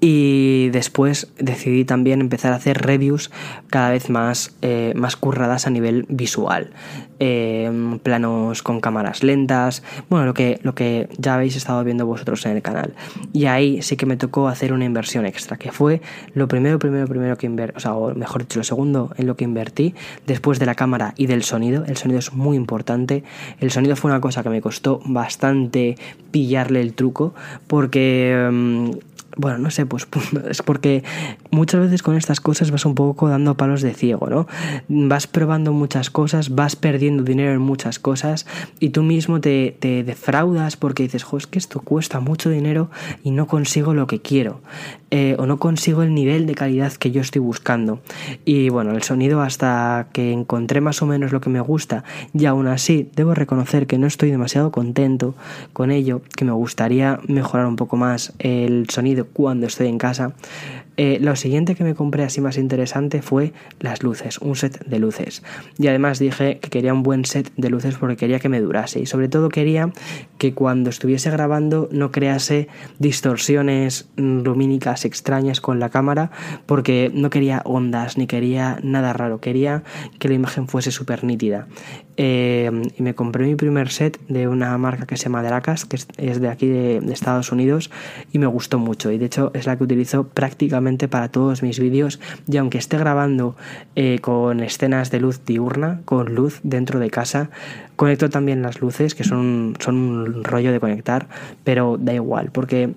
[0.00, 3.30] y después decidí también empezar a hacer reviews
[3.68, 6.70] cada vez más, eh, más curradas a nivel visual.
[7.18, 12.44] Eh, planos con cámaras lentas, bueno, lo que, lo que ya habéis estado viendo vosotros
[12.44, 12.92] en el canal.
[13.32, 16.02] Y ahí sí que me tocó hacer una inversión extra, que fue
[16.34, 19.36] lo primero, primero, primero que invertí, o sea, o mejor dicho, lo segundo en lo
[19.36, 19.94] que invertí,
[20.26, 21.84] después de la cámara y del sonido.
[21.86, 23.24] El sonido es muy importante.
[23.60, 25.96] El sonido fue una cosa que me costó bastante
[26.30, 27.34] pillarle el truco,
[27.66, 28.48] porque...
[28.52, 28.90] Mm,
[29.36, 30.08] bueno, no sé, pues
[30.50, 31.04] es porque
[31.50, 34.46] muchas veces con estas cosas vas un poco dando palos de ciego, ¿no?
[34.88, 38.46] Vas probando muchas cosas, vas perdiendo dinero en muchas cosas
[38.80, 42.90] y tú mismo te, defraudas porque dices, jo, es que esto cuesta mucho dinero
[43.22, 44.60] y no consigo lo que quiero.
[45.10, 48.00] Eh, o no consigo el nivel de calidad que yo estoy buscando.
[48.44, 52.46] Y bueno, el sonido hasta que encontré más o menos lo que me gusta y
[52.46, 55.34] aún así debo reconocer que no estoy demasiado contento
[55.72, 60.34] con ello, que me gustaría mejorar un poco más el sonido cuando estoy en casa.
[60.98, 64.98] Eh, lo siguiente que me compré así más interesante fue las luces, un set de
[64.98, 65.42] luces.
[65.78, 69.00] Y además dije que quería un buen set de luces porque quería que me durase.
[69.00, 69.92] Y sobre todo quería
[70.38, 76.30] que cuando estuviese grabando no crease distorsiones lumínicas extrañas con la cámara
[76.64, 79.40] porque no quería ondas ni quería nada raro.
[79.40, 79.82] Quería
[80.18, 81.66] que la imagen fuese súper nítida.
[82.18, 85.98] Eh, y me compré mi primer set de una marca que se llama Dracas, que
[86.16, 87.90] es de aquí de, de Estados Unidos
[88.32, 89.10] y me gustó mucho.
[89.10, 92.96] Y de hecho es la que utilizo prácticamente para todos mis vídeos y aunque esté
[92.96, 93.56] grabando
[93.96, 97.50] eh, con escenas de luz diurna, con luz dentro de casa,
[97.96, 101.28] conecto también las luces que son, son un rollo de conectar,
[101.64, 102.94] pero da igual porque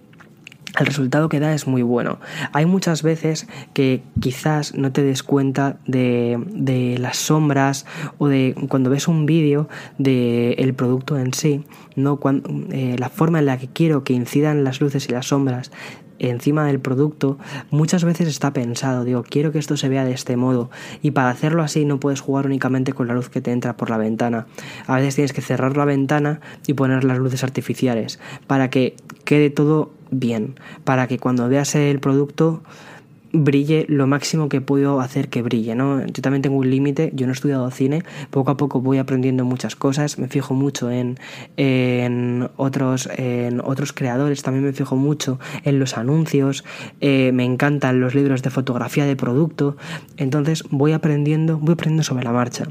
[0.78, 2.20] el resultado que da es muy bueno.
[2.54, 7.86] Hay muchas veces que quizás no te des cuenta de, las sombras
[8.18, 11.64] o de cuando ves un vídeo del producto en sí,
[11.96, 12.18] ¿no?
[12.18, 15.72] Cuando, eh, la forma en la que quiero que incidan las luces y las sombras
[16.20, 17.38] encima del producto
[17.72, 20.70] muchas veces está pensado, digo, quiero que esto se vea de este modo
[21.02, 23.90] y para hacerlo así no puedes jugar únicamente con la luz que te entra por
[23.90, 24.48] la ventana.
[24.88, 29.50] A veces tienes que cerrar la ventana y poner las luces artificiales para que quede
[29.50, 32.62] todo bien, para que cuando veas el producto
[33.32, 36.06] brille lo máximo que puedo hacer que brille, ¿no?
[36.06, 39.46] Yo también tengo un límite, yo no he estudiado cine, poco a poco voy aprendiendo
[39.46, 41.20] muchas cosas, me fijo mucho en,
[41.58, 46.64] en otros, en otros creadores, también me fijo mucho en los anuncios,
[47.02, 49.78] eh, me encantan los libros de fotografía de producto,
[50.18, 52.66] entonces voy aprendiendo, voy aprendiendo sobre la marcha.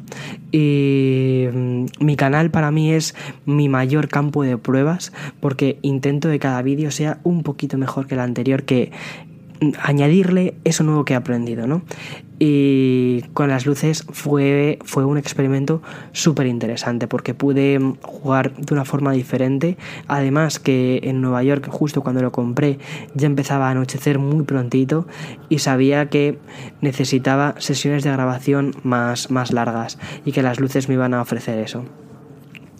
[0.50, 3.14] Y mm, mi canal para mí es
[3.46, 8.14] mi mayor campo de pruebas porque intento que cada vídeo sea un poquito mejor que
[8.14, 8.92] el anterior, que
[9.82, 11.82] añadirle eso nuevo que he aprendido, ¿no?
[12.38, 18.84] Y con las luces fue, fue un experimento súper interesante porque pude jugar de una
[18.84, 19.76] forma diferente.
[20.06, 22.78] Además que en Nueva York, justo cuando lo compré,
[23.14, 25.06] ya empezaba a anochecer muy prontito
[25.48, 26.38] y sabía que
[26.80, 31.58] necesitaba sesiones de grabación más, más largas y que las luces me iban a ofrecer
[31.58, 31.84] eso.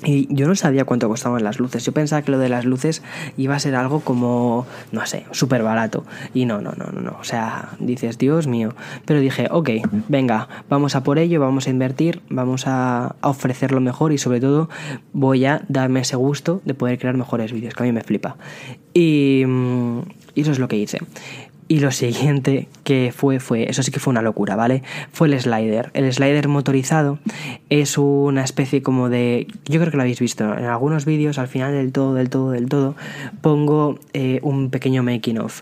[0.04, 1.84] Y yo no sabía cuánto costaban las luces.
[1.84, 3.02] Yo pensaba que lo de las luces
[3.37, 6.04] iba a ser algo como, no sé, súper barato.
[6.34, 7.16] Y no, no, no, no, no.
[7.20, 8.74] O sea, dices, Dios mío.
[9.04, 9.70] Pero dije, ok,
[10.08, 14.40] venga, vamos a por ello, vamos a invertir, vamos a, ofrecer lo mejor y sobre
[14.40, 14.68] todo
[15.12, 18.37] voy a darme ese gusto de poder crear mejores vídeos, que a mí me flipa.
[18.94, 20.00] Y, mm,
[20.37, 20.98] y eso es lo que hice.
[21.70, 24.83] Y lo siguiente que fue, fue, eso sí que fue una locura, ¿vale?
[25.12, 25.90] Fue el slider.
[25.92, 27.18] El slider motorizado
[27.68, 31.46] es una especie como de, yo creo que lo habéis visto, en algunos vídeos, al
[31.46, 32.96] final del todo, del todo, del todo,
[33.42, 35.61] pongo eh, un pequeño making of.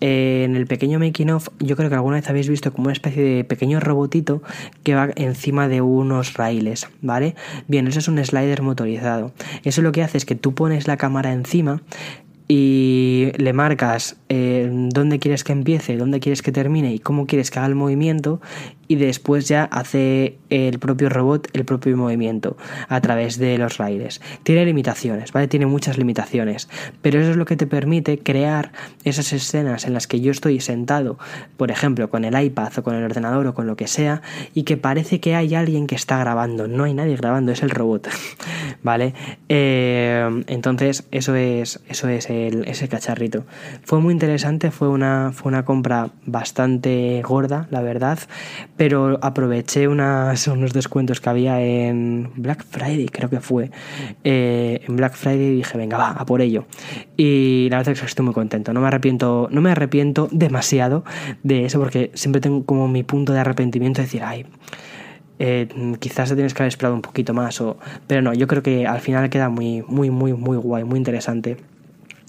[0.00, 2.92] Eh, en el pequeño making of, yo creo que alguna vez habéis visto como una
[2.92, 4.42] especie de pequeño robotito
[4.84, 7.34] que va encima de unos raíles, ¿vale?
[7.66, 9.32] Bien, eso es un slider motorizado.
[9.64, 11.82] Eso lo que hace es que tú pones la cámara encima,
[12.50, 12.97] y
[13.36, 17.58] le marcas eh, dónde quieres que empiece, dónde quieres que termine y cómo quieres que
[17.58, 18.40] haga el movimiento
[18.88, 22.56] y después ya hace el propio robot el propio movimiento
[22.88, 24.20] a través de los raíles.
[24.42, 25.46] Tiene limitaciones, ¿vale?
[25.46, 26.68] Tiene muchas limitaciones,
[27.02, 28.72] pero eso es lo que te permite crear
[29.04, 31.18] esas escenas en las que yo estoy sentado,
[31.56, 34.22] por ejemplo, con el iPad o con el ordenador o con lo que sea,
[34.54, 36.66] y que parece que hay alguien que está grabando.
[36.66, 38.08] No hay nadie grabando, es el robot,
[38.82, 39.14] ¿vale?
[39.48, 43.44] Eh, entonces, eso es, eso es el, ese cacharrito.
[43.84, 48.18] Fue muy interesante, fue una, fue una compra bastante gorda, la verdad,
[48.78, 53.72] pero aproveché unas, unos descuentos que había en Black Friday, creo que fue.
[54.22, 56.64] Eh, en Black Friday dije, venga, va, a por ello.
[57.16, 58.72] Y la verdad es que estoy muy contento.
[58.72, 61.04] No me arrepiento, no me arrepiento demasiado
[61.42, 64.46] de eso, porque siempre tengo como mi punto de arrepentimiento de decir, ay.
[65.40, 65.68] Eh,
[66.00, 68.88] quizás te tienes que haber esperado un poquito más o pero no yo creo que
[68.88, 71.56] al final queda muy muy muy muy guay muy interesante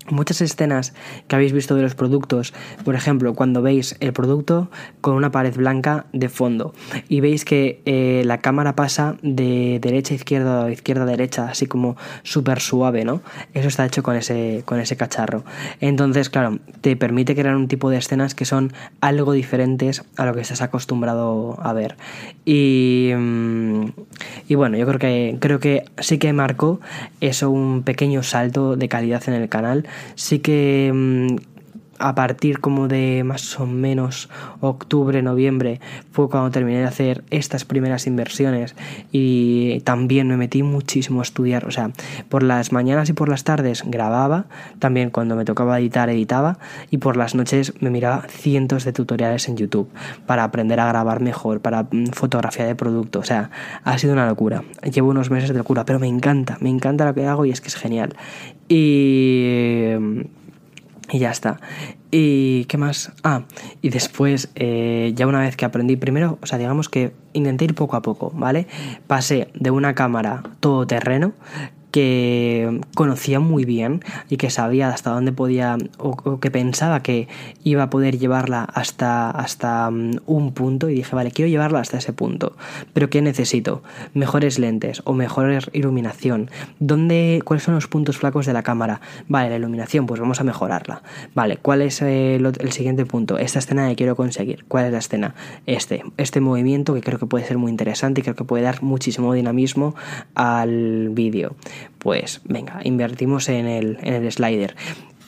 [0.10, 0.93] Muchas escenas
[1.28, 4.69] que habéis visto de los productos, por ejemplo, cuando veis el producto
[5.02, 6.74] con una pared blanca de fondo
[7.08, 11.45] y veis que eh, la cámara pasa de derecha a izquierda o izquierda a derecha,
[11.50, 13.22] así como súper suave, ¿no?
[13.54, 15.43] Eso está hecho con ese, con ese cacharro.
[15.80, 20.34] Entonces, claro, te permite crear un tipo de escenas que son algo diferentes a lo
[20.34, 21.95] que estás acostumbrado a ver.
[22.45, 23.86] Y, mm,
[24.48, 26.80] y bueno, yo creo que, creo que sí que marcó
[27.22, 31.59] eso un pequeño salto de calidad en el canal sí que mm,
[32.00, 34.30] a partir como de más o menos
[34.62, 35.80] octubre, noviembre,
[36.12, 38.76] fue cuando terminé de hacer estas primeras inversiones
[39.12, 41.92] y también me metí muchísimo a estudiar, o sea,
[42.30, 44.46] por las mañanas y por las tardes grababa,
[44.80, 46.58] también cuando me tocaba editar editaba
[46.90, 49.90] y por las noches me miraba cientos de tutoriales en YouTube
[50.26, 53.52] para aprender a grabar mejor, para mm, fotografía de producto, o sea,
[53.84, 54.64] ha sido una locura.
[54.92, 57.62] Llevo unos meses de locura, pero me encanta, me encanta lo que hago y es
[57.62, 58.16] que es genial.
[58.68, 59.96] Y
[61.12, 61.60] y ya está.
[62.12, 63.12] ¿Y qué más?
[63.24, 63.43] Ah,
[63.82, 67.76] y después, eh, ya una vez que aprendí, primero, o sea, digamos que intenté ir
[67.76, 68.67] poco a poco, ¿vale?
[69.08, 71.34] Pasé de una cámara todoterreno
[71.91, 77.28] que conocía muy bien y que sabía hasta dónde podía o, que pensaba que
[77.63, 81.97] iba a poder llevarla hasta, hasta mm, un punto y dije, vale, quiero llevarla hasta
[81.97, 82.56] ese punto,
[82.93, 83.84] pero ¿qué necesito?
[84.13, 86.49] Mejores lentes o mejor iluminación.
[86.80, 89.02] ¿Dónde, ¿Cuáles son los puntos flacos de la cámara?
[89.28, 91.02] Vale, la iluminación, pues vamos a mejorarla.
[91.34, 93.38] Vale, ¿cuál es el, el siguiente punto?
[93.38, 94.65] Esta escena que quiero conseguir.
[94.67, 95.36] ¿Cuál es la escena?
[95.65, 98.84] Este, este movimiento que creo que puede ser muy interesante y creo que puede dar
[98.84, 99.95] muchísimo dinamismo
[100.36, 101.56] al vídeo
[101.98, 104.76] pues venga, invertimos en el, en el slider.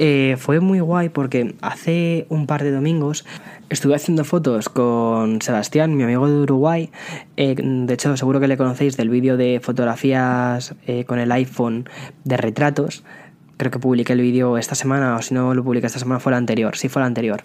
[0.03, 3.23] Eh, fue muy guay porque hace un par de domingos
[3.69, 6.89] estuve haciendo fotos con Sebastián, mi amigo de Uruguay.
[7.37, 11.87] Eh, de hecho, seguro que le conocéis del vídeo de fotografías eh, con el iPhone
[12.23, 13.03] de retratos.
[13.57, 16.31] Creo que publiqué el vídeo esta semana, o si no lo publiqué esta semana, fue
[16.31, 16.75] la anterior.
[16.75, 17.43] Sí, fue la anterior.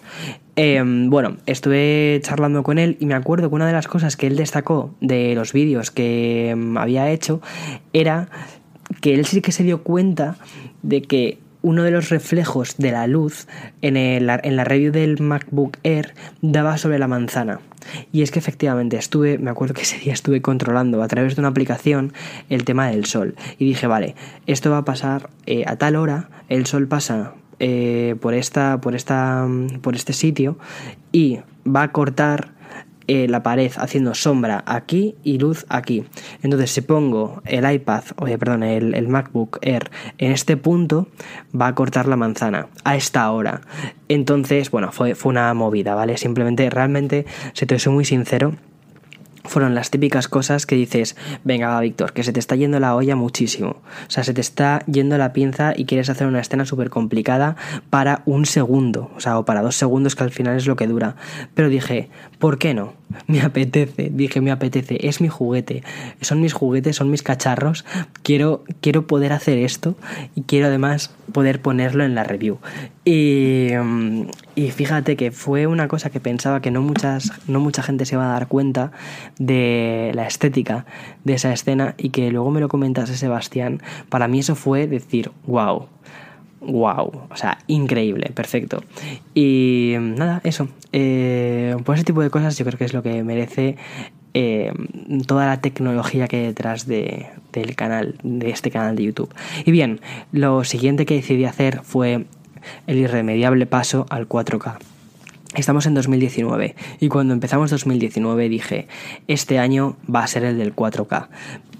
[0.55, 4.35] bueno, estuve charlando con él y me acuerdo que una de las cosas que él
[4.35, 7.39] destacó de los vídeos que mm, había hecho
[7.93, 8.29] era
[9.01, 10.37] que él sí que se dio cuenta
[10.81, 13.47] de que uno de los reflejos de la luz
[13.81, 17.59] en, el, en, la review del MacBook Air daba sobre la manzana.
[18.11, 21.41] Y es que efectivamente estuve, me acuerdo que ese día estuve controlando a través de
[21.41, 22.13] una aplicación
[22.49, 23.35] el tema del sol.
[23.57, 28.15] Y dije, vale, esto va a pasar eh, a tal hora, el sol pasa eh,
[28.21, 29.47] por, esta, por, esta,
[29.81, 30.57] por este sitio
[31.11, 32.53] y va a cortar
[33.07, 36.05] eh, la pared haciendo sombra aquí y luz aquí.
[36.43, 41.07] Entonces, si pongo el iPad, o perdón, el, MacBook Air en este punto,
[41.59, 43.61] va a cortar la manzana a esta hora.
[44.09, 46.17] Entonces, bueno, fue, fue una movida, ¿vale?
[46.17, 48.55] Simplemente, realmente, si te soy muy sincero,
[49.47, 52.95] fueron las típicas cosas que dices, venga, va, Víctor, que se te está yendo la
[52.95, 53.69] olla muchísimo.
[53.69, 57.55] O sea, se te está yendo la pinza y quieres hacer una escena súper complicada
[57.89, 60.87] para un segundo, o sea, o para dos segundos, que al final es lo que
[60.87, 61.15] dura.
[61.53, 62.93] Pero dije, ¿por qué no?
[63.27, 65.83] Me apetece, dije, me apetece, es mi juguete,
[66.21, 67.85] son mis juguetes, son mis cacharros,
[68.21, 69.95] quiero, quiero poder hacer esto
[70.35, 72.59] y quiero además poder ponerlo en la review.
[73.05, 74.21] Y, mm,
[74.55, 78.17] y fíjate que fue una cosa que pensaba que no, muchas, no mucha gente se
[78.17, 78.91] va a dar cuenta
[79.37, 80.85] de la estética
[81.23, 83.81] de esa escena y que luego me lo comentase Sebastián.
[84.09, 85.87] Para mí eso fue decir, wow,
[86.61, 88.83] wow, o sea, increíble, perfecto.
[89.33, 90.67] Y nada, eso.
[90.91, 93.77] Eh, por ese tipo de cosas yo creo que es lo que merece
[94.39, 94.71] eh,
[95.25, 99.33] toda la tecnología que hay detrás de, del canal, de este canal de YouTube.
[99.65, 99.99] Y bien,
[100.31, 102.27] lo siguiente que decidí hacer fue
[102.85, 104.77] el irremediable paso al 4K.
[105.55, 108.87] Estamos en 2019 y cuando empezamos 2019 dije,
[109.27, 111.29] este año va a ser el del 4K.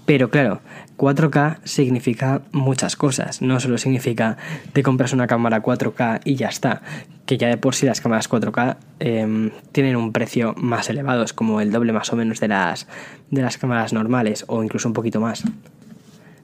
[0.08, 0.62] Pero claro,
[0.96, 4.38] 4K significa muchas cosas, no solo significa
[4.72, 6.80] te compras una cámara 4K y ya está,
[7.26, 11.34] que ya de por sí las cámaras 4K em, tienen un precio más elevado, es
[11.34, 12.88] como el doble más o menos de las,
[13.30, 15.44] de las cámaras normales o incluso un poquito más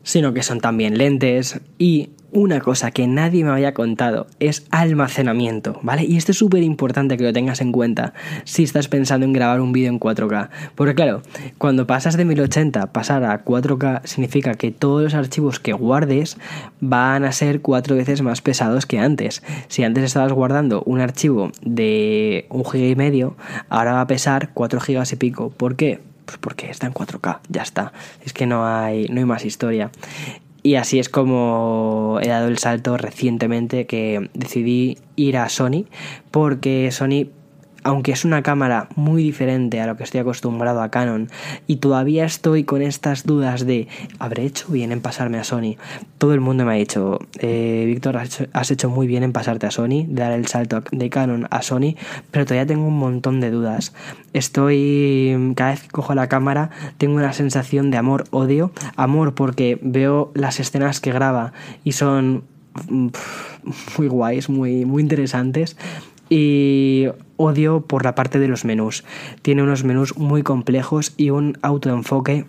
[0.05, 5.79] sino que son también lentes y una cosa que nadie me había contado es almacenamiento,
[5.83, 6.05] ¿vale?
[6.05, 8.13] Y esto es súper importante que lo tengas en cuenta
[8.43, 10.49] si estás pensando en grabar un vídeo en 4K.
[10.75, 11.23] Porque claro,
[11.59, 16.37] cuando pasas de 1080 pasar a 4K significa que todos los archivos que guardes
[16.81, 19.45] van a ser cuatro veces más pesados que antes.
[19.69, 23.37] Si antes estabas guardando un archivo de un giga y medio,
[23.69, 25.51] ahora va a pesar 4 gigas y pico.
[25.51, 26.01] ¿Por qué?
[26.25, 27.93] Pues porque está en 4K, ya está.
[28.25, 29.91] Es que no hay, no hay más historia.
[30.63, 35.85] Y así es como he dado el salto recientemente que decidí ir a Sony,
[36.31, 37.29] porque Sony
[37.85, 41.29] aunque es una cámara muy diferente a lo que estoy acostumbrado a Canon
[41.67, 45.77] y todavía estoy con estas dudas de ¿habré hecho bien en pasarme a Sony?
[46.19, 49.71] Todo el mundo me ha dicho, eh, Víctor, has hecho, muy bien en pasarte a
[49.71, 51.95] Sony, dar el salto de Canon a Sony,
[52.31, 53.93] pero todavía tengo un montón de dudas.
[54.33, 58.73] Estoy, cada vez que cojo la cámara, tengo una sensación de amor-odio.
[58.97, 61.53] Amor porque veo las escenas que graba
[61.85, 62.45] y son
[62.89, 63.09] mm,
[63.99, 65.77] muy guays, muy, muy interesantes
[66.29, 67.07] y
[67.37, 69.05] odio por la parte de los menús.
[69.43, 72.45] Tiene unos menús muy complejos y un autoenfoque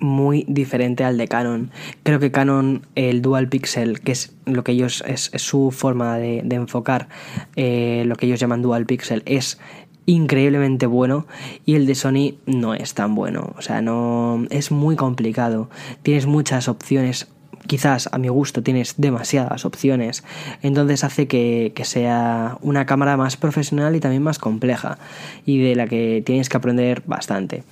[0.00, 1.70] muy diferente al de Canon.
[2.02, 6.38] Creo que Canon, el Dual Pixel, que es lo que ellos es, su forma de,
[6.50, 7.08] enfocar,
[7.56, 9.58] eh, lo que ellos llaman Dual Pixel, es
[10.06, 11.26] increíblemente bueno
[11.66, 13.54] y el de Sony no es tan bueno.
[13.58, 15.68] O sea, no es muy complicado.
[16.02, 17.28] Tienes muchas opciones
[17.66, 20.24] quizás a mi gusto tienes demasiadas opciones,
[20.62, 24.98] entonces hace que, sea una cámara más profesional y también más compleja
[25.46, 27.62] y de la que tienes que aprender bastante.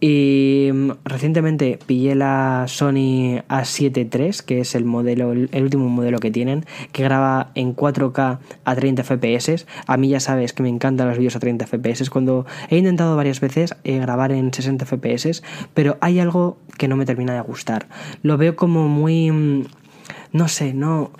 [0.00, 6.18] Y mm, recientemente pillé la Sony A7 III, que es el modelo, el último modelo
[6.18, 9.66] que tienen, que graba en 4K a 30 FPS.
[9.86, 12.08] A mí ya sabes que me encantan los vídeos a 30 FPS.
[12.10, 15.42] Cuando he intentado varias veces eh, grabar en 60 FPS,
[15.74, 17.86] pero hay algo que no me termina de gustar.
[18.22, 19.64] Lo veo como muy mm,
[20.32, 21.10] no sé, no,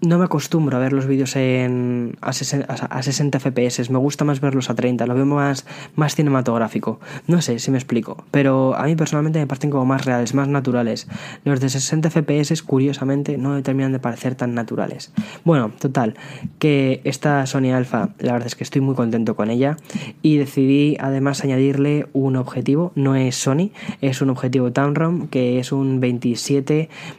[0.00, 4.70] no me acostumbro a ver los vídeos en, a, 60, FPS, me gusta más verlos
[4.70, 7.00] a 30, lo veo más, más cinematográfico.
[7.26, 10.48] No sé si me explico, pero a mí personalmente me parecen como más reales, más
[10.48, 11.08] naturales.
[11.44, 15.12] Los de 60 FPS, curiosamente, no terminan de parecer tan naturales.
[15.44, 16.14] Bueno, total,
[16.58, 19.76] que esta Sony Alpha, la verdad es que estoy muy contento con ella
[20.22, 25.72] y decidí además añadirle un objetivo, no es Sony, es un objetivo Tamron que es
[25.72, 25.98] un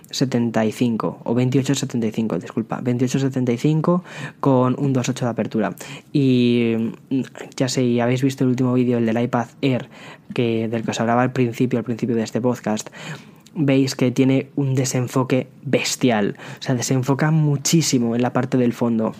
[0.09, 4.03] 2775 o 2875, disculpa 2875
[4.39, 5.75] con un 2.8 de apertura.
[6.11, 6.75] Y
[7.09, 7.21] mm,
[7.55, 9.89] ya sé, habéis visto el último vídeo, el del iPad Air,
[10.33, 12.89] que, del que os hablaba al principio, al principio de este podcast
[13.55, 16.37] veis que tiene un desenfoque bestial.
[16.59, 19.13] O sea, desenfoca muchísimo en la parte del fondo.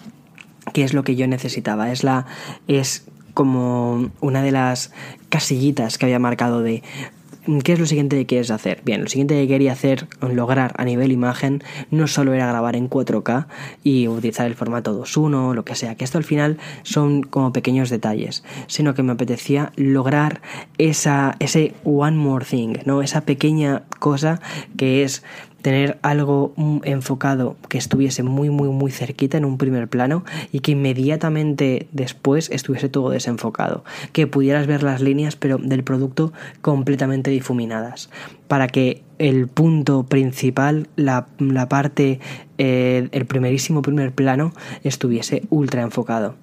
[0.74, 1.92] Que es lo que yo necesitaba.
[1.92, 2.26] Es la.
[2.68, 4.92] es como una de las
[5.30, 6.84] casillitas que había marcado de
[7.64, 8.82] ¿Qué es lo siguiente que quieres hacer?
[8.84, 12.90] Bien, lo siguiente que quería hacer, lograr a nivel imagen, no solo era grabar en
[12.90, 13.48] 4K
[13.82, 17.90] y utilizar el formato 2.1, lo que sea, que esto al final son como pequeños
[17.90, 20.42] detalles, sino que me apetecía lograr
[20.78, 23.02] esa, ese one more thing, ¿no?
[23.02, 24.42] Esa pequeña cosa
[24.76, 25.24] que es
[25.62, 26.53] tener algo
[26.84, 32.49] enfocado que estuviese muy muy muy cerquita en un primer plano y que inmediatamente después
[32.51, 33.84] estuviese todo desenfocado,
[34.14, 38.10] que pudieras ver las líneas pero del producto completamente difuminadas,
[38.47, 41.28] para que el punto principal, la,
[41.68, 42.20] parte,
[42.57, 44.53] eh, el primerísimo primer plano
[44.84, 46.36] estuviese ultra enfocado.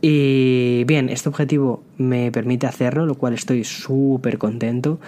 [0.00, 4.98] Y bien, este objetivo me permite hacerlo, lo cual estoy súper contento.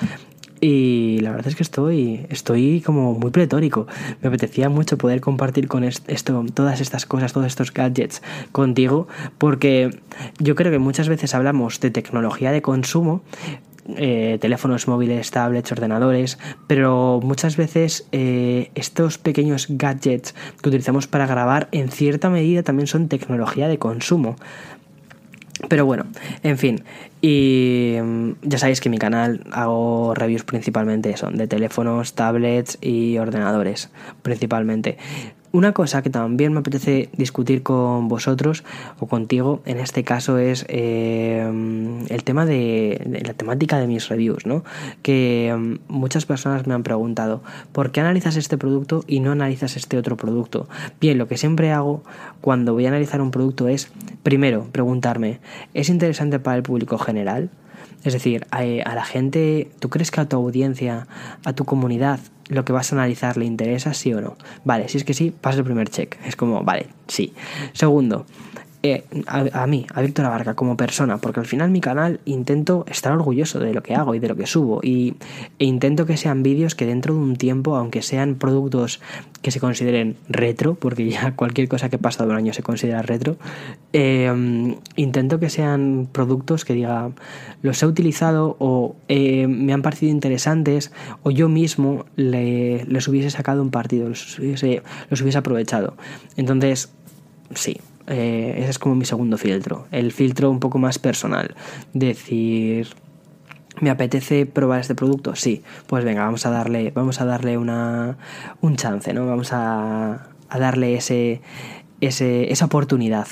[0.69, 3.87] Y la verdad es que estoy, estoy como muy pletórico.
[4.21, 9.07] Me apetecía mucho poder compartir con esto, todas estas cosas, todos estos gadgets contigo,
[9.39, 9.97] porque
[10.41, 13.23] yo creo que muchas veces hablamos de tecnología de consumo,
[13.95, 16.37] eh, teléfonos móviles, tablets, ordenadores,
[16.67, 22.89] pero muchas veces eh, estos pequeños gadgets que utilizamos para grabar en cierta medida también
[22.89, 24.35] son tecnología de consumo.
[25.69, 26.07] Pero bueno,
[26.43, 26.85] en fin,
[27.29, 32.79] y mm, ya sabéis que en mi canal hago reviews principalmente son de teléfonos, tablets
[32.81, 33.91] y ordenadores,
[34.23, 34.97] principalmente.
[35.57, 38.63] Una cosa que también me apetece discutir con vosotros
[38.99, 41.51] o contigo en este caso es eh,
[42.11, 44.65] el tema de, la temática de mis reviews, ¿no?
[45.01, 47.43] Que mm, muchas personas me han preguntado
[47.73, 50.69] ¿por qué analizas este producto y no analizas este otro producto?
[51.01, 52.03] Bien, lo que siempre hago
[52.43, 53.91] cuando voy a analizar un producto es
[54.23, 55.41] primero preguntarme
[55.73, 57.49] ¿es interesante para el público general?
[58.07, 61.09] Es decir, a, la gente, ¿tú crees que a tu audiencia,
[61.45, 64.37] a tu comunidad, lo que vas a analizar le interesa, sí o no?
[64.65, 66.17] Vale, si es que sí, pasa el primer check.
[66.25, 67.35] Es como, vale, sí.
[67.73, 68.25] Segundo,
[68.83, 73.13] eh, a, mí, a Víctor Abarca, como persona, porque al final mi canal intento estar
[73.13, 75.15] orgulloso de lo que hago y de lo que subo y,
[75.59, 79.01] e intento que sean vídeos que dentro de un tiempo, aunque sean productos
[79.43, 83.03] que se consideren retro, porque ya cualquier cosa que pasa de un año se considera
[83.03, 83.37] retro,
[83.93, 87.11] em, intento que sean productos que diga,
[87.63, 93.31] los he utilizado o eh, me han parecido interesantes o yo mismo le, les hubiese
[93.31, 95.97] sacado un partido, los hubiese, los hubiese aprovechado.
[96.37, 96.93] Entonces,
[97.55, 99.87] sí, eh, ese es como mi segundo filtro.
[99.91, 101.55] El filtro un poco más personal.
[101.93, 102.89] Decir,
[103.81, 105.35] ¿me apetece probar este producto?
[105.35, 105.63] Sí.
[105.87, 108.19] Pues venga, vamos a darle, vamos a darle una,
[108.61, 109.27] un chance, ¿no?
[109.27, 111.41] Vamos a, a darle ese,
[112.01, 113.27] ese, esa oportunidad.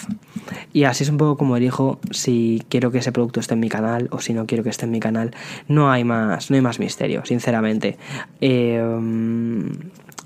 [0.72, 3.68] Y así es un poco como elijo si quiero que ese producto esté en mi
[3.68, 5.34] canal o si no quiero que esté en mi canal.
[5.68, 7.96] No hay más, no hay más misterio, sinceramente.
[8.40, 8.82] Eh,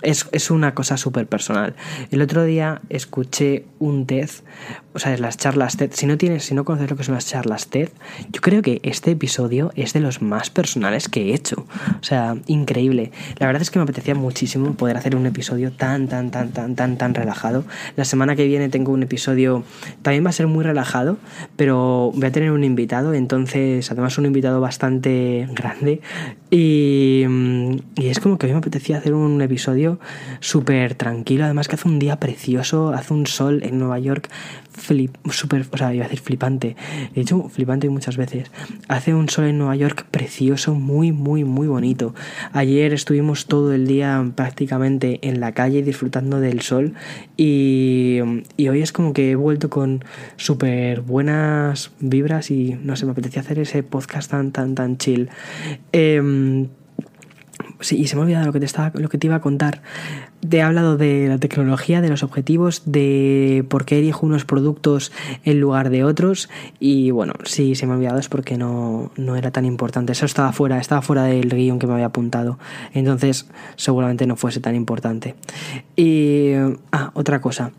[0.02, 1.74] es, una cosa súper personal.
[2.10, 4.30] El otro día escuché un TED,
[4.94, 7.26] o sea, las charlas TED, si no tienes, si no conoces lo que son las
[7.26, 7.88] charlas TED,
[8.30, 11.66] yo creo que este episodio es de los más personales que he hecho.
[12.00, 13.12] O sea, increíble.
[13.38, 16.74] La verdad es que me apetecía muchísimo poder hacer un episodio tan, tan, tan, tan,
[16.74, 17.64] tan, tan relajado.
[17.96, 19.64] La semana que viene tengo un episodio,
[20.02, 21.18] también va a ser muy relajado,
[21.56, 26.00] pero voy a tener un invitado, entonces, además un invitado bastante grande.
[26.50, 27.24] Y,
[27.96, 29.87] y es como que a mí me apetecía hacer un episodio
[30.40, 34.28] súper tranquilo, además que hace un día precioso, hace un sol en Nueva York
[34.78, 36.76] flip, super, o sea, iba a decir flipante,
[37.14, 38.50] he dicho flipante muchas veces.
[38.88, 42.14] Hace un sol en Nueva York precioso, muy, muy, muy bonito.
[42.52, 46.94] Ayer estuvimos todo el día prácticamente en la calle disfrutando del sol
[47.36, 48.18] y,
[48.56, 50.04] y hoy es como que he vuelto con
[50.36, 55.28] súper buenas vibras y no sé, me apetecía hacer ese podcast tan, tan, tan chill.
[55.92, 56.68] Eh,
[57.80, 59.40] sí, y se me ha olvidado lo que te, estaba, lo que te iba a
[59.40, 59.82] contar.
[60.48, 65.12] Te he hablado de la tecnología, de los objetivos, de por qué elijo unos productos
[65.44, 66.48] en lugar de otros.
[66.78, 70.12] Y bueno, sí, se me ha olvidado es porque no, no era tan importante.
[70.12, 72.58] Eso estaba fuera, estaba fuera del guion que me había apuntado.
[72.94, 75.34] Entonces, seguramente no fuese tan importante.
[75.96, 76.52] Y.
[76.92, 77.72] Ah, otra cosa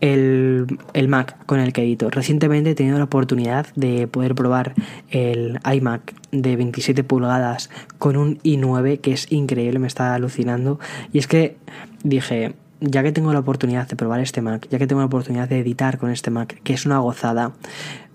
[0.00, 2.10] el, el, Mac con el que edito.
[2.10, 4.74] Recientemente he tenido la oportunidad de poder probar
[5.10, 10.78] el iMac de 27 pulgadas con un i9 que es increíble, me está alucinando.
[11.12, 11.56] Y es que
[12.02, 15.48] dije, ya que tengo la oportunidad de probar este Mac, ya que tengo la oportunidad
[15.48, 17.52] de editar con este Mac, que es una gozada,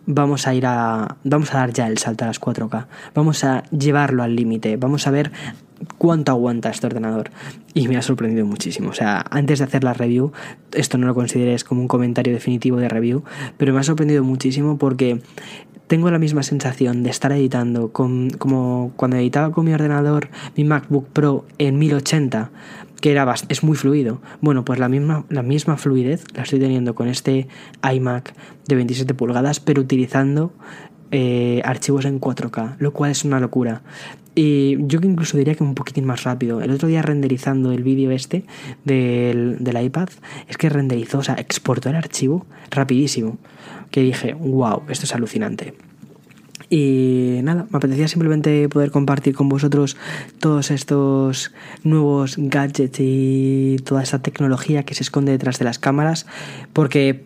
[0.05, 2.87] vamos a ir a vamos a dar ya el salto a las 4K.
[3.13, 4.77] Vamos a llevarlo al límite.
[4.77, 5.31] Vamos a ver
[5.97, 7.31] cuánto aguanta este ordenador.
[7.73, 8.89] Y me ha sorprendido muchísimo.
[8.89, 10.31] O sea, antes de hacer la review,
[10.71, 13.23] esto no lo consideres como un comentario definitivo de review,
[13.57, 15.21] pero me ha sorprendido muchísimo porque
[15.87, 20.63] tengo la misma sensación de estar editando con, como cuando editaba con mi ordenador, mi
[20.63, 22.49] MacBook Pro en 1080,
[23.05, 24.19] que era es muy fluido.
[24.41, 27.47] Bueno, pues la misma, la misma fluidez la estoy teniendo con este
[27.83, 28.33] iMac
[28.67, 30.53] de 27 pulgadas, pero utilizando
[31.11, 33.83] eh, archivos en 4K, lo cual es una locura.
[34.33, 36.61] Y yo incluso diría que un poquitín más rápido.
[36.61, 38.43] El otro día renderizando el vídeo este
[38.85, 40.09] del, del, iPad,
[40.47, 43.37] es que renderizó, o sea, exportó el archivo rapidísimo.
[43.91, 45.75] Que dije, wow, esto es alucinante.
[46.69, 49.97] Y nada, me apetecía simplemente poder compartir con vosotros
[50.39, 51.51] todos estos
[51.83, 56.25] nuevos gadgets y toda esa tecnología que se esconde detrás de las cámaras,
[56.73, 57.25] porque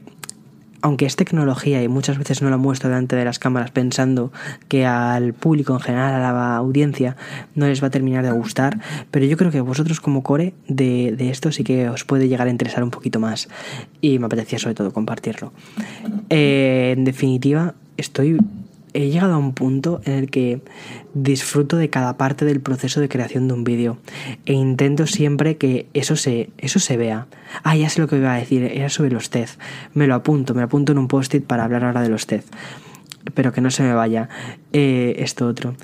[0.81, 4.31] aunque es tecnología y muchas veces no la muestro delante de las cámaras pensando
[4.67, 7.15] que al público en general, a la audiencia,
[7.55, 8.79] no les va a terminar de gustar,
[9.11, 12.47] pero yo creo que vosotros como core de, de esto sí que os puede llegar
[12.47, 13.49] a interesar un poquito más
[14.01, 15.51] y me apetecía sobre todo compartirlo.
[16.29, 18.37] Eh, en definitiva, estoy
[18.93, 20.61] he llegado a un punto en el que
[21.13, 23.97] disfruto de cada parte del proceso de creación de un vídeo
[24.45, 27.27] e intento siempre que eso se, eso se vea.
[27.63, 29.49] Ah, ya sé lo que iba a decir, era sobre los TED.
[29.93, 32.43] Me lo apunto, me lo apunto en un post-it para hablar ahora de los TED.
[33.33, 34.29] Pero que no se me vaya
[34.73, 35.75] eh, esto otro.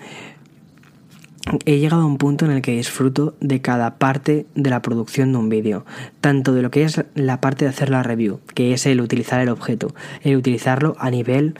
[1.66, 5.32] He llegado a un punto en el que disfruto de cada parte de la producción
[5.32, 5.86] de un vídeo,
[6.20, 9.40] tanto de lo que es la parte de hacer la review, que es el utilizar
[9.42, 9.94] el objeto,
[10.24, 11.54] el utilizarlo a nivel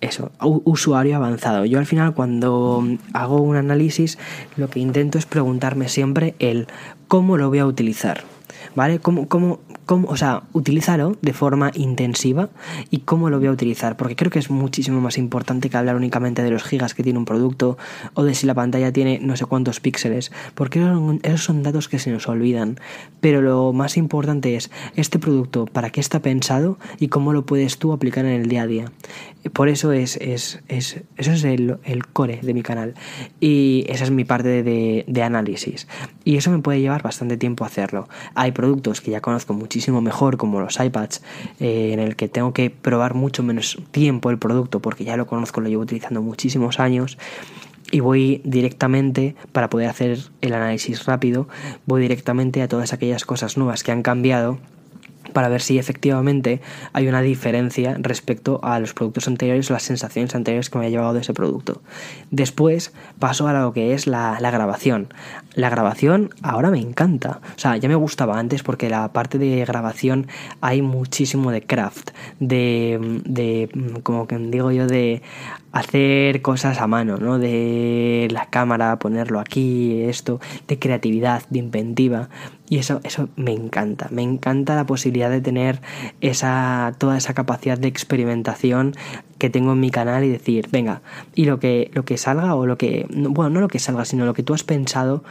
[0.00, 1.64] eso, usuario avanzado.
[1.64, 4.18] Yo al final cuando hago un análisis
[4.56, 6.66] lo que intento es preguntarme siempre el
[7.08, 8.24] cómo lo voy a utilizar.
[8.74, 8.98] ¿Vale?
[8.98, 12.50] ¿Cómo, cómo, cómo, o sea, utilizarlo de forma intensiva
[12.90, 15.96] y cómo lo voy a utilizar, porque creo que es muchísimo más importante que hablar
[15.96, 17.78] únicamente de los gigas que tiene un producto
[18.14, 20.84] o de si la pantalla tiene no sé cuántos píxeles, porque
[21.22, 22.78] esos son datos que se nos olvidan,
[23.20, 27.78] pero lo más importante es este producto, para qué está pensado y cómo lo puedes
[27.78, 28.92] tú aplicar en el día a día.
[29.52, 32.94] Por eso es, es, es eso es el, el, core de mi canal
[33.40, 35.86] y esa es mi parte de, de análisis
[36.24, 38.08] y eso me puede llevar bastante tiempo hacerlo.
[38.34, 41.22] Hay productos que ya conozco muchísimo mejor como los iPads
[41.60, 45.26] eh, en el que tengo que probar mucho menos tiempo el producto porque ya lo
[45.26, 47.18] conozco, lo llevo utilizando muchísimos años
[47.92, 51.48] y voy directamente, para poder hacer el análisis rápido,
[51.86, 54.58] voy directamente a todas aquellas cosas nuevas que han cambiado
[55.36, 56.62] para ver si efectivamente
[56.94, 60.96] hay una diferencia respecto a los productos anteriores o las sensaciones anteriores que me había
[60.96, 61.82] llevado de ese producto.
[62.30, 65.12] Después paso a lo que es la, la, grabación.
[65.54, 67.40] La grabación ahora me encanta.
[67.54, 70.26] O sea, ya me gustaba antes porque la parte de grabación
[70.62, 73.68] hay muchísimo de craft, de, de
[74.02, 75.20] como que digo yo, de
[75.72, 77.38] hacer cosas a mano, ¿no?
[77.38, 82.30] De la cámara, ponerlo aquí, esto, de creatividad, de inventiva.
[82.68, 84.08] Y eso, eso me encanta.
[84.10, 85.80] Me encanta la posibilidad de tener
[86.20, 88.94] esa, toda esa capacidad de experimentación
[89.38, 91.02] que tengo en mi canal y decir, venga,
[91.34, 94.24] y lo que, lo que salga o lo que, bueno, no lo que salga, sino
[94.24, 95.22] lo que tú has pensado,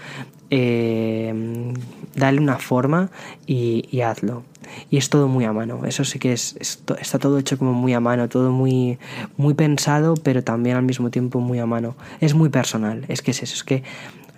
[0.49, 1.73] eh,
[2.15, 3.09] dale una forma
[3.47, 4.43] y, y hazlo.
[4.89, 5.85] y es todo muy a mano.
[5.85, 6.55] Eso sí que es,
[6.99, 8.97] está todo hecho como muy a mano, todo muy,
[9.37, 11.95] muy pensado, pero también al mismo tiempo muy a mano.
[12.21, 13.83] Es muy personal, es que es eso, es que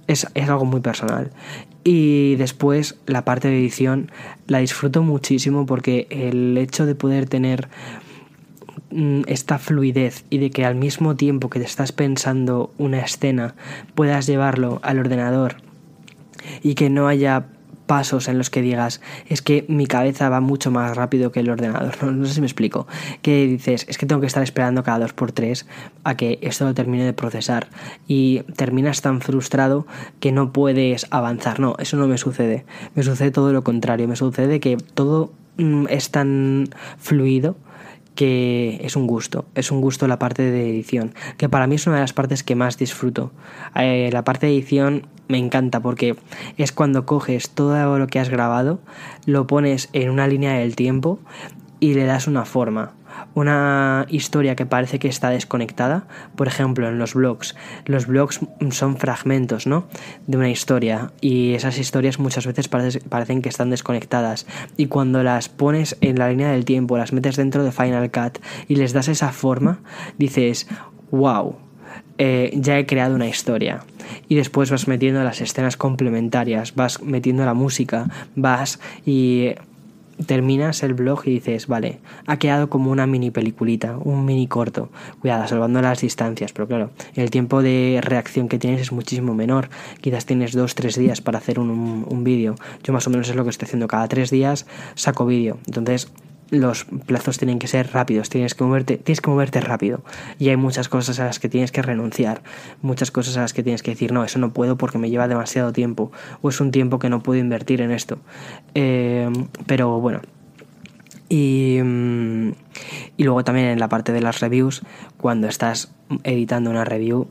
[0.07, 1.31] es, es, algo muy personal.
[1.83, 4.11] Y después la parte de edición
[4.47, 7.69] la disfruto muchísimo porque el hecho de poder tener
[8.91, 13.55] mm, esta fluidez y de que al mismo tiempo que te estás pensando una escena
[13.95, 15.57] puedas llevarlo al ordenador
[16.63, 17.47] y que no haya
[17.87, 21.49] pasos en los que digas, es que mi cabeza va mucho más rápido que el
[21.49, 21.95] ordenador.
[22.17, 22.87] No, sé si me explico.
[23.21, 25.65] Que dices, es que tengo que estar esperando cada dos por tres
[26.03, 27.67] a que esto lo termine de procesar.
[28.07, 29.87] Y terminas tan frustrado
[30.19, 31.59] que no puedes avanzar.
[31.59, 32.65] No, eso no me sucede.
[32.95, 34.07] Me sucede todo lo contrario.
[34.07, 37.55] Me sucede que todo mm, es tan fluido
[38.15, 41.85] que es un gusto, es un gusto la parte de edición, que para mí es
[41.85, 43.31] una de las partes que más disfruto.
[43.75, 46.15] Eh, la parte de edición me encanta porque
[46.57, 48.79] es cuando coges todo lo que has grabado,
[49.25, 51.19] lo pones en una línea del tiempo
[51.79, 52.93] y le das una forma.
[53.33, 56.05] Una historia que parece que está desconectada,
[56.35, 57.55] por ejemplo en los blogs,
[57.85, 59.85] los blogs son fragmentos, ¿no?
[60.27, 64.45] De una historia y esas historias muchas veces parecen que están desconectadas.
[64.75, 68.39] Y cuando las pones en la línea del tiempo, las metes dentro de Final Cut
[68.67, 69.79] y les das esa forma,
[70.17, 70.67] dices,
[71.11, 71.55] wow,
[72.17, 73.83] eh, ya he creado una historia.
[74.29, 79.51] Y después vas metiendo las escenas complementarias, vas metiendo la música, vas y
[80.25, 84.89] terminas el blog y dices, vale, ha quedado como una mini peliculita, un mini corto.
[85.21, 89.69] Cuidado, salvando las distancias, pero claro, el tiempo de reacción que tienes es muchísimo menor.
[90.01, 92.55] Quizás tienes dos, tres días para hacer un, un vídeo.
[92.83, 93.87] Yo más o menos es lo que estoy haciendo.
[93.87, 94.65] Cada tres días
[94.95, 95.59] saco vídeo.
[95.67, 96.11] Entonces,
[96.49, 100.01] los plazos tienen que ser rápidos, tienes que moverte, tienes que moverte rápido.
[100.39, 102.41] Y hay muchas cosas a las que tienes que renunciar,
[102.81, 105.27] muchas cosas a las que tienes que decir, no, eso no puedo porque me lleva
[105.27, 108.19] demasiado tiempo, o es un tiempo que no puedo invertir en esto.
[108.75, 109.29] Eh,
[109.65, 110.21] pero bueno.
[111.29, 112.51] Y, mm,
[113.17, 114.83] y luego también en la parte de las reviews,
[115.17, 115.91] cuando estás
[116.23, 117.27] editando una review,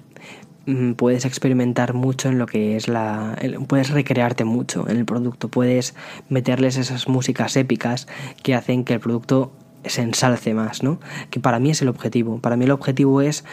[0.97, 3.37] puedes experimentar mucho en lo que es la...
[3.69, 5.95] puedes recrearte mucho en el producto, puedes
[6.29, 8.09] meterles esas músicas épicas
[8.43, 9.53] que hacen que el producto
[9.85, 10.99] se ensalce más, ¿no?
[11.31, 12.39] Que para mí es el objetivo.
[12.39, 13.45] Para mí el objetivo es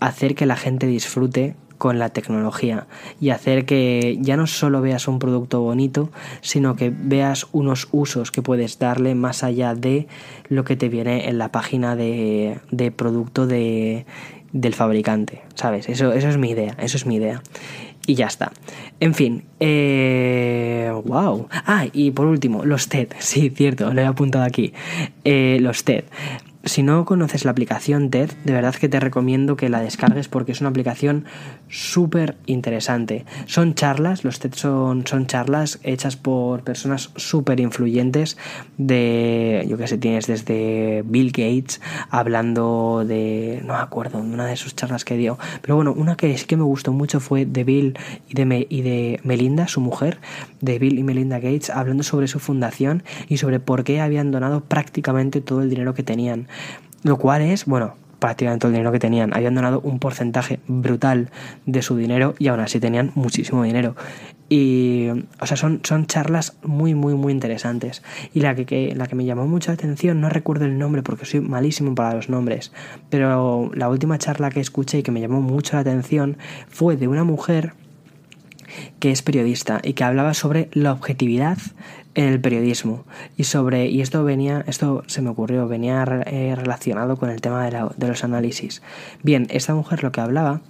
[0.00, 2.86] hacer que la gente disfrute con la tecnología
[3.20, 8.30] y hacer que ya no solo veas un producto bonito, sino que veas unos usos
[8.30, 10.08] que puedes darle más allá de
[10.48, 14.06] lo que te viene en la página de, de producto de,
[14.52, 15.88] del fabricante, ¿sabes?
[15.88, 17.42] Eso, eso es mi idea, eso es mi idea.
[18.06, 18.52] Y ya está.
[19.00, 21.48] En fin, eh, wow.
[21.50, 23.08] Ah, y por último, los TED.
[23.18, 24.72] Sí, cierto, lo he apuntado aquí.
[25.24, 26.04] Eh, los TED.
[26.66, 30.50] Si no conoces la aplicación TED, de verdad que te recomiendo que la descargues porque
[30.50, 31.24] es una aplicación
[31.68, 33.24] súper interesante.
[33.46, 38.36] Son charlas, los TED son, son charlas hechas por personas súper influyentes
[38.78, 44.56] de, yo qué sé, tienes desde Bill Gates hablando de, no me acuerdo, una de
[44.56, 47.62] sus charlas que dio, pero bueno, una que sí que me gustó mucho fue de
[47.62, 47.96] Bill
[48.28, 50.18] y de, y de Melinda, su mujer,
[50.60, 54.64] de Bill y Melinda Gates, hablando sobre su fundación y sobre por qué habían donado
[54.64, 56.48] prácticamente todo el dinero que tenían.
[57.02, 59.34] Lo cual es, bueno, prácticamente todo el dinero que tenían.
[59.34, 61.30] Habían donado un porcentaje brutal
[61.66, 63.94] de su dinero y aún así tenían muchísimo dinero.
[64.48, 65.08] Y,
[65.40, 68.02] o sea, son, son charlas muy, muy, muy interesantes.
[68.32, 71.24] Y la que, la que me llamó mucho la atención, no recuerdo el nombre porque
[71.24, 72.72] soy malísimo para los nombres,
[73.10, 76.36] pero la última charla que escuché y que me llamó mucho la atención
[76.68, 77.74] fue de una mujer
[78.98, 81.58] que es periodista y que hablaba sobre la objetividad
[82.14, 83.04] en el periodismo.
[83.36, 87.68] Y sobre y esto venía esto se me ocurrió venía eh, relacionado con el tema
[87.68, 88.82] de, de los análisis.
[89.22, 90.60] Bien esta mujer lo que hablaba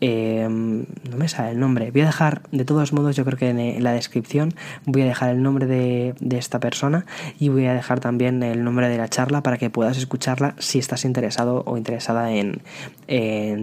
[0.00, 1.90] Em, no me sale el nombre.
[1.90, 5.30] Voy a dejar, de todos modos, yo creo que en la descripción voy a dejar
[5.30, 7.06] el nombre de, esta persona
[7.38, 10.78] y voy a dejar también el nombre de la charla para que puedas escucharla si
[10.78, 12.60] estás interesado o interesada en,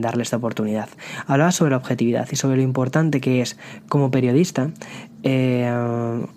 [0.02, 0.90] darle esta oportunidad.
[1.28, 3.58] Hablaba sobre la objetividad y sobre lo importante que es
[3.88, 4.72] como periodista
[5.22, 5.72] eh,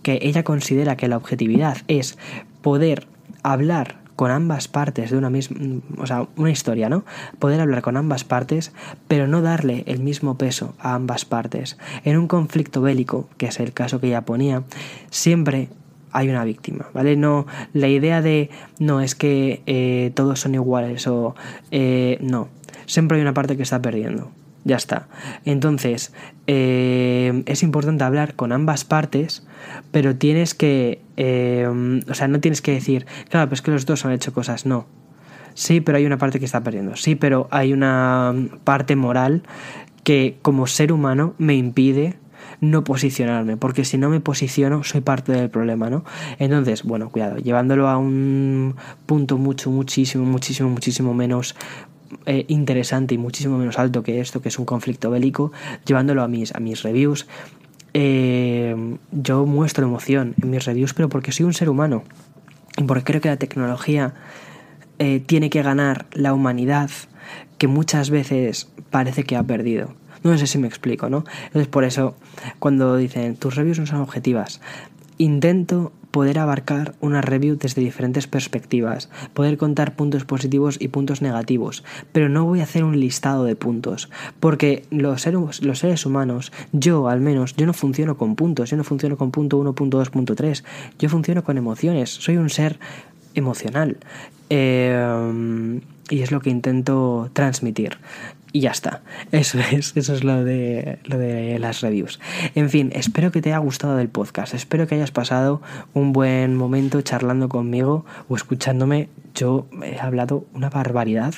[0.02, 2.18] que ella considera que la objetividad es
[2.60, 3.06] poder
[3.42, 7.04] hablar con ambas partes de una misma, o sea, una historia, ¿no?
[7.38, 8.72] Poder hablar con ambas partes,
[9.06, 11.78] pero no darle el mismo peso a ambas partes.
[12.04, 14.62] En un conflicto bélico, que es el caso que ella ponía,
[15.10, 15.68] siempre
[16.12, 17.14] hay una víctima, ¿vale?
[17.14, 18.48] No, la idea de
[18.78, 21.34] no es que eh, todos son iguales o
[21.70, 22.48] eh, no,
[22.86, 24.30] siempre hay una parte que está perdiendo.
[24.64, 25.06] Ya está.
[25.44, 26.12] Entonces,
[26.48, 29.46] eh, es importante hablar con ambas partes,
[29.90, 31.02] pero tienes que...
[31.16, 31.66] Eh,
[32.08, 34.86] o sea, no tienes que decir, claro, pues que los dos han hecho cosas, no.
[35.54, 36.96] Sí, pero hay una parte que está perdiendo.
[36.96, 39.42] Sí, pero hay una parte moral
[40.04, 42.16] que como ser humano me impide
[42.60, 46.04] no posicionarme, porque si no me posiciono soy parte del problema, ¿no?
[46.38, 51.54] Entonces, bueno, cuidado, llevándolo a un punto mucho, muchísimo, muchísimo, muchísimo menos
[52.24, 55.52] eh, interesante y muchísimo menos alto que esto, que es un conflicto bélico,
[55.84, 57.26] llevándolo a mis, a mis reviews.
[57.98, 58.76] Eh,
[59.10, 62.04] yo muestro emoción en mis reviews, pero porque soy un ser humano
[62.76, 64.12] y porque creo que la tecnología
[64.98, 66.90] eh, tiene que ganar la humanidad
[67.56, 69.94] que muchas veces parece que ha perdido.
[70.24, 71.24] No sé si me explico, ¿no?
[71.46, 72.14] Entonces por eso
[72.58, 74.60] cuando dicen tus reviews no son objetivas,
[75.16, 81.84] intento poder abarcar una review desde diferentes perspectivas, poder contar puntos positivos y puntos negativos,
[82.10, 84.08] pero no voy a hacer un listado de puntos,
[84.40, 88.78] porque los seres, los seres humanos, yo al menos, yo no funciono con puntos, yo
[88.78, 90.64] no funciono con punto 1, punto 2, punto 3,
[90.98, 92.78] yo funciono con emociones, soy un ser
[93.34, 93.98] emocional.
[94.48, 97.98] Eh, y es lo que intento transmitir.
[98.52, 99.02] Y ya está.
[99.32, 102.20] Eso es, eso es lo de, lo de las reviews.
[102.54, 104.54] En fin, espero que te haya gustado el podcast.
[104.54, 105.60] Espero que hayas pasado
[105.94, 109.08] un buen momento charlando conmigo o escuchándome.
[109.34, 111.34] Yo he hablado una barbaridad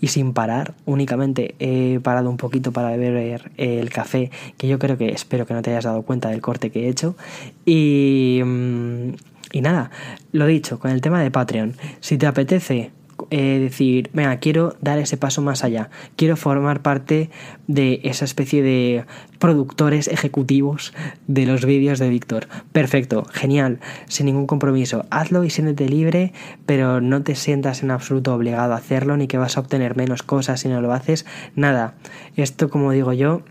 [0.00, 0.74] y sin parar.
[0.84, 5.54] Únicamente he parado un poquito para beber el café, que yo creo que espero que
[5.54, 7.16] no te hayas dado cuenta del corte que he hecho.
[7.64, 9.08] Y, mm,
[9.52, 9.90] y nada,
[10.30, 11.74] lo dicho, con el tema de Patreon.
[12.00, 12.92] Si te apetece
[13.30, 17.30] eh, decir, venga, quiero dar ese paso más allá, quiero formar parte
[17.66, 19.04] de esa especie de
[19.38, 20.92] productores ejecutivos
[21.26, 22.48] de los vídeos de Víctor.
[22.72, 25.06] Perfecto, genial, sin ningún compromiso.
[25.10, 26.32] Hazlo y siéntete libre,
[26.66, 30.22] pero no te sientas en absoluto obligado a hacerlo ni que vas a obtener menos
[30.22, 31.26] cosas si no lo haces.
[31.54, 31.94] Nada,
[32.36, 33.42] esto como digo yo,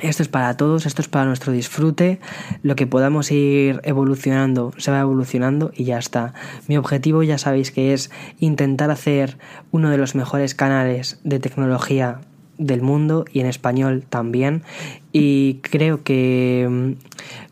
[0.00, 2.18] esto es para todos, esto es para nuestro disfrute.
[2.62, 6.34] Lo que podamos ir evolucionando, se va evolucionando y ya está.
[6.66, 9.38] Mi objetivo ya sabéis que es intentar hacer
[9.70, 12.20] uno de los mejores canales de tecnología
[12.58, 14.62] del mundo y en español también.
[15.12, 16.92] Y creo que mm,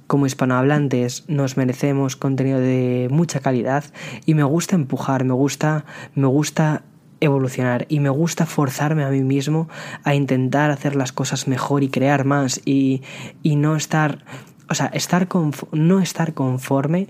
[0.07, 3.85] como hispanohablantes nos merecemos contenido de mucha calidad
[4.27, 5.85] y me gusta empujar, me gusta,
[6.15, 6.83] me gusta
[7.23, 9.69] evolucionar y me gusta forzarme a mí mismo
[10.05, 13.03] a intentar hacer las cosas mejor y crear más y,
[13.43, 14.25] y no estar,
[14.69, 15.29] o sea, estar
[15.73, 17.09] no estar conforme.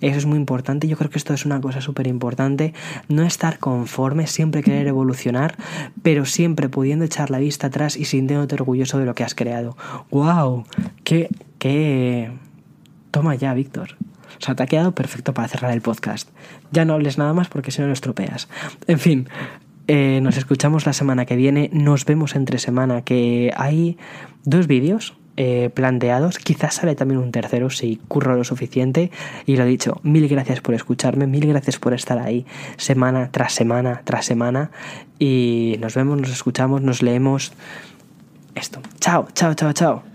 [0.00, 0.86] Eso es muy importante.
[0.86, 2.74] Yo creo que esto es una cosa súper importante.
[3.08, 5.56] No estar conforme, siempre querer evolucionar,
[6.02, 9.76] pero siempre pudiendo echar la vista atrás y sintiéndote orgulloso de lo que has creado.
[10.10, 10.64] ¡Wow!
[11.02, 12.30] ¡Qué, qué...
[13.10, 13.96] Toma ya, Víctor.
[14.44, 16.28] O sea, te ha perfecto para cerrar el podcast.
[16.70, 18.46] Ya no hables nada más porque si no lo estropeas.
[18.86, 19.26] En fin,
[19.88, 21.70] eh, nos escuchamos la semana que viene.
[21.72, 23.96] Nos vemos entre semana, que hay
[24.44, 25.14] dos vídeos.
[25.38, 29.10] Eh, planteados, quizás sale también un tercero si curro lo suficiente
[29.46, 34.02] y lo dicho, mil gracias por escucharme, mil gracias por estar ahí semana tras semana
[34.04, 34.70] tras semana
[35.18, 37.52] y nos vemos, nos escuchamos, nos leemos
[38.54, 38.80] esto.
[39.00, 40.13] Chao, chao, chao, chao.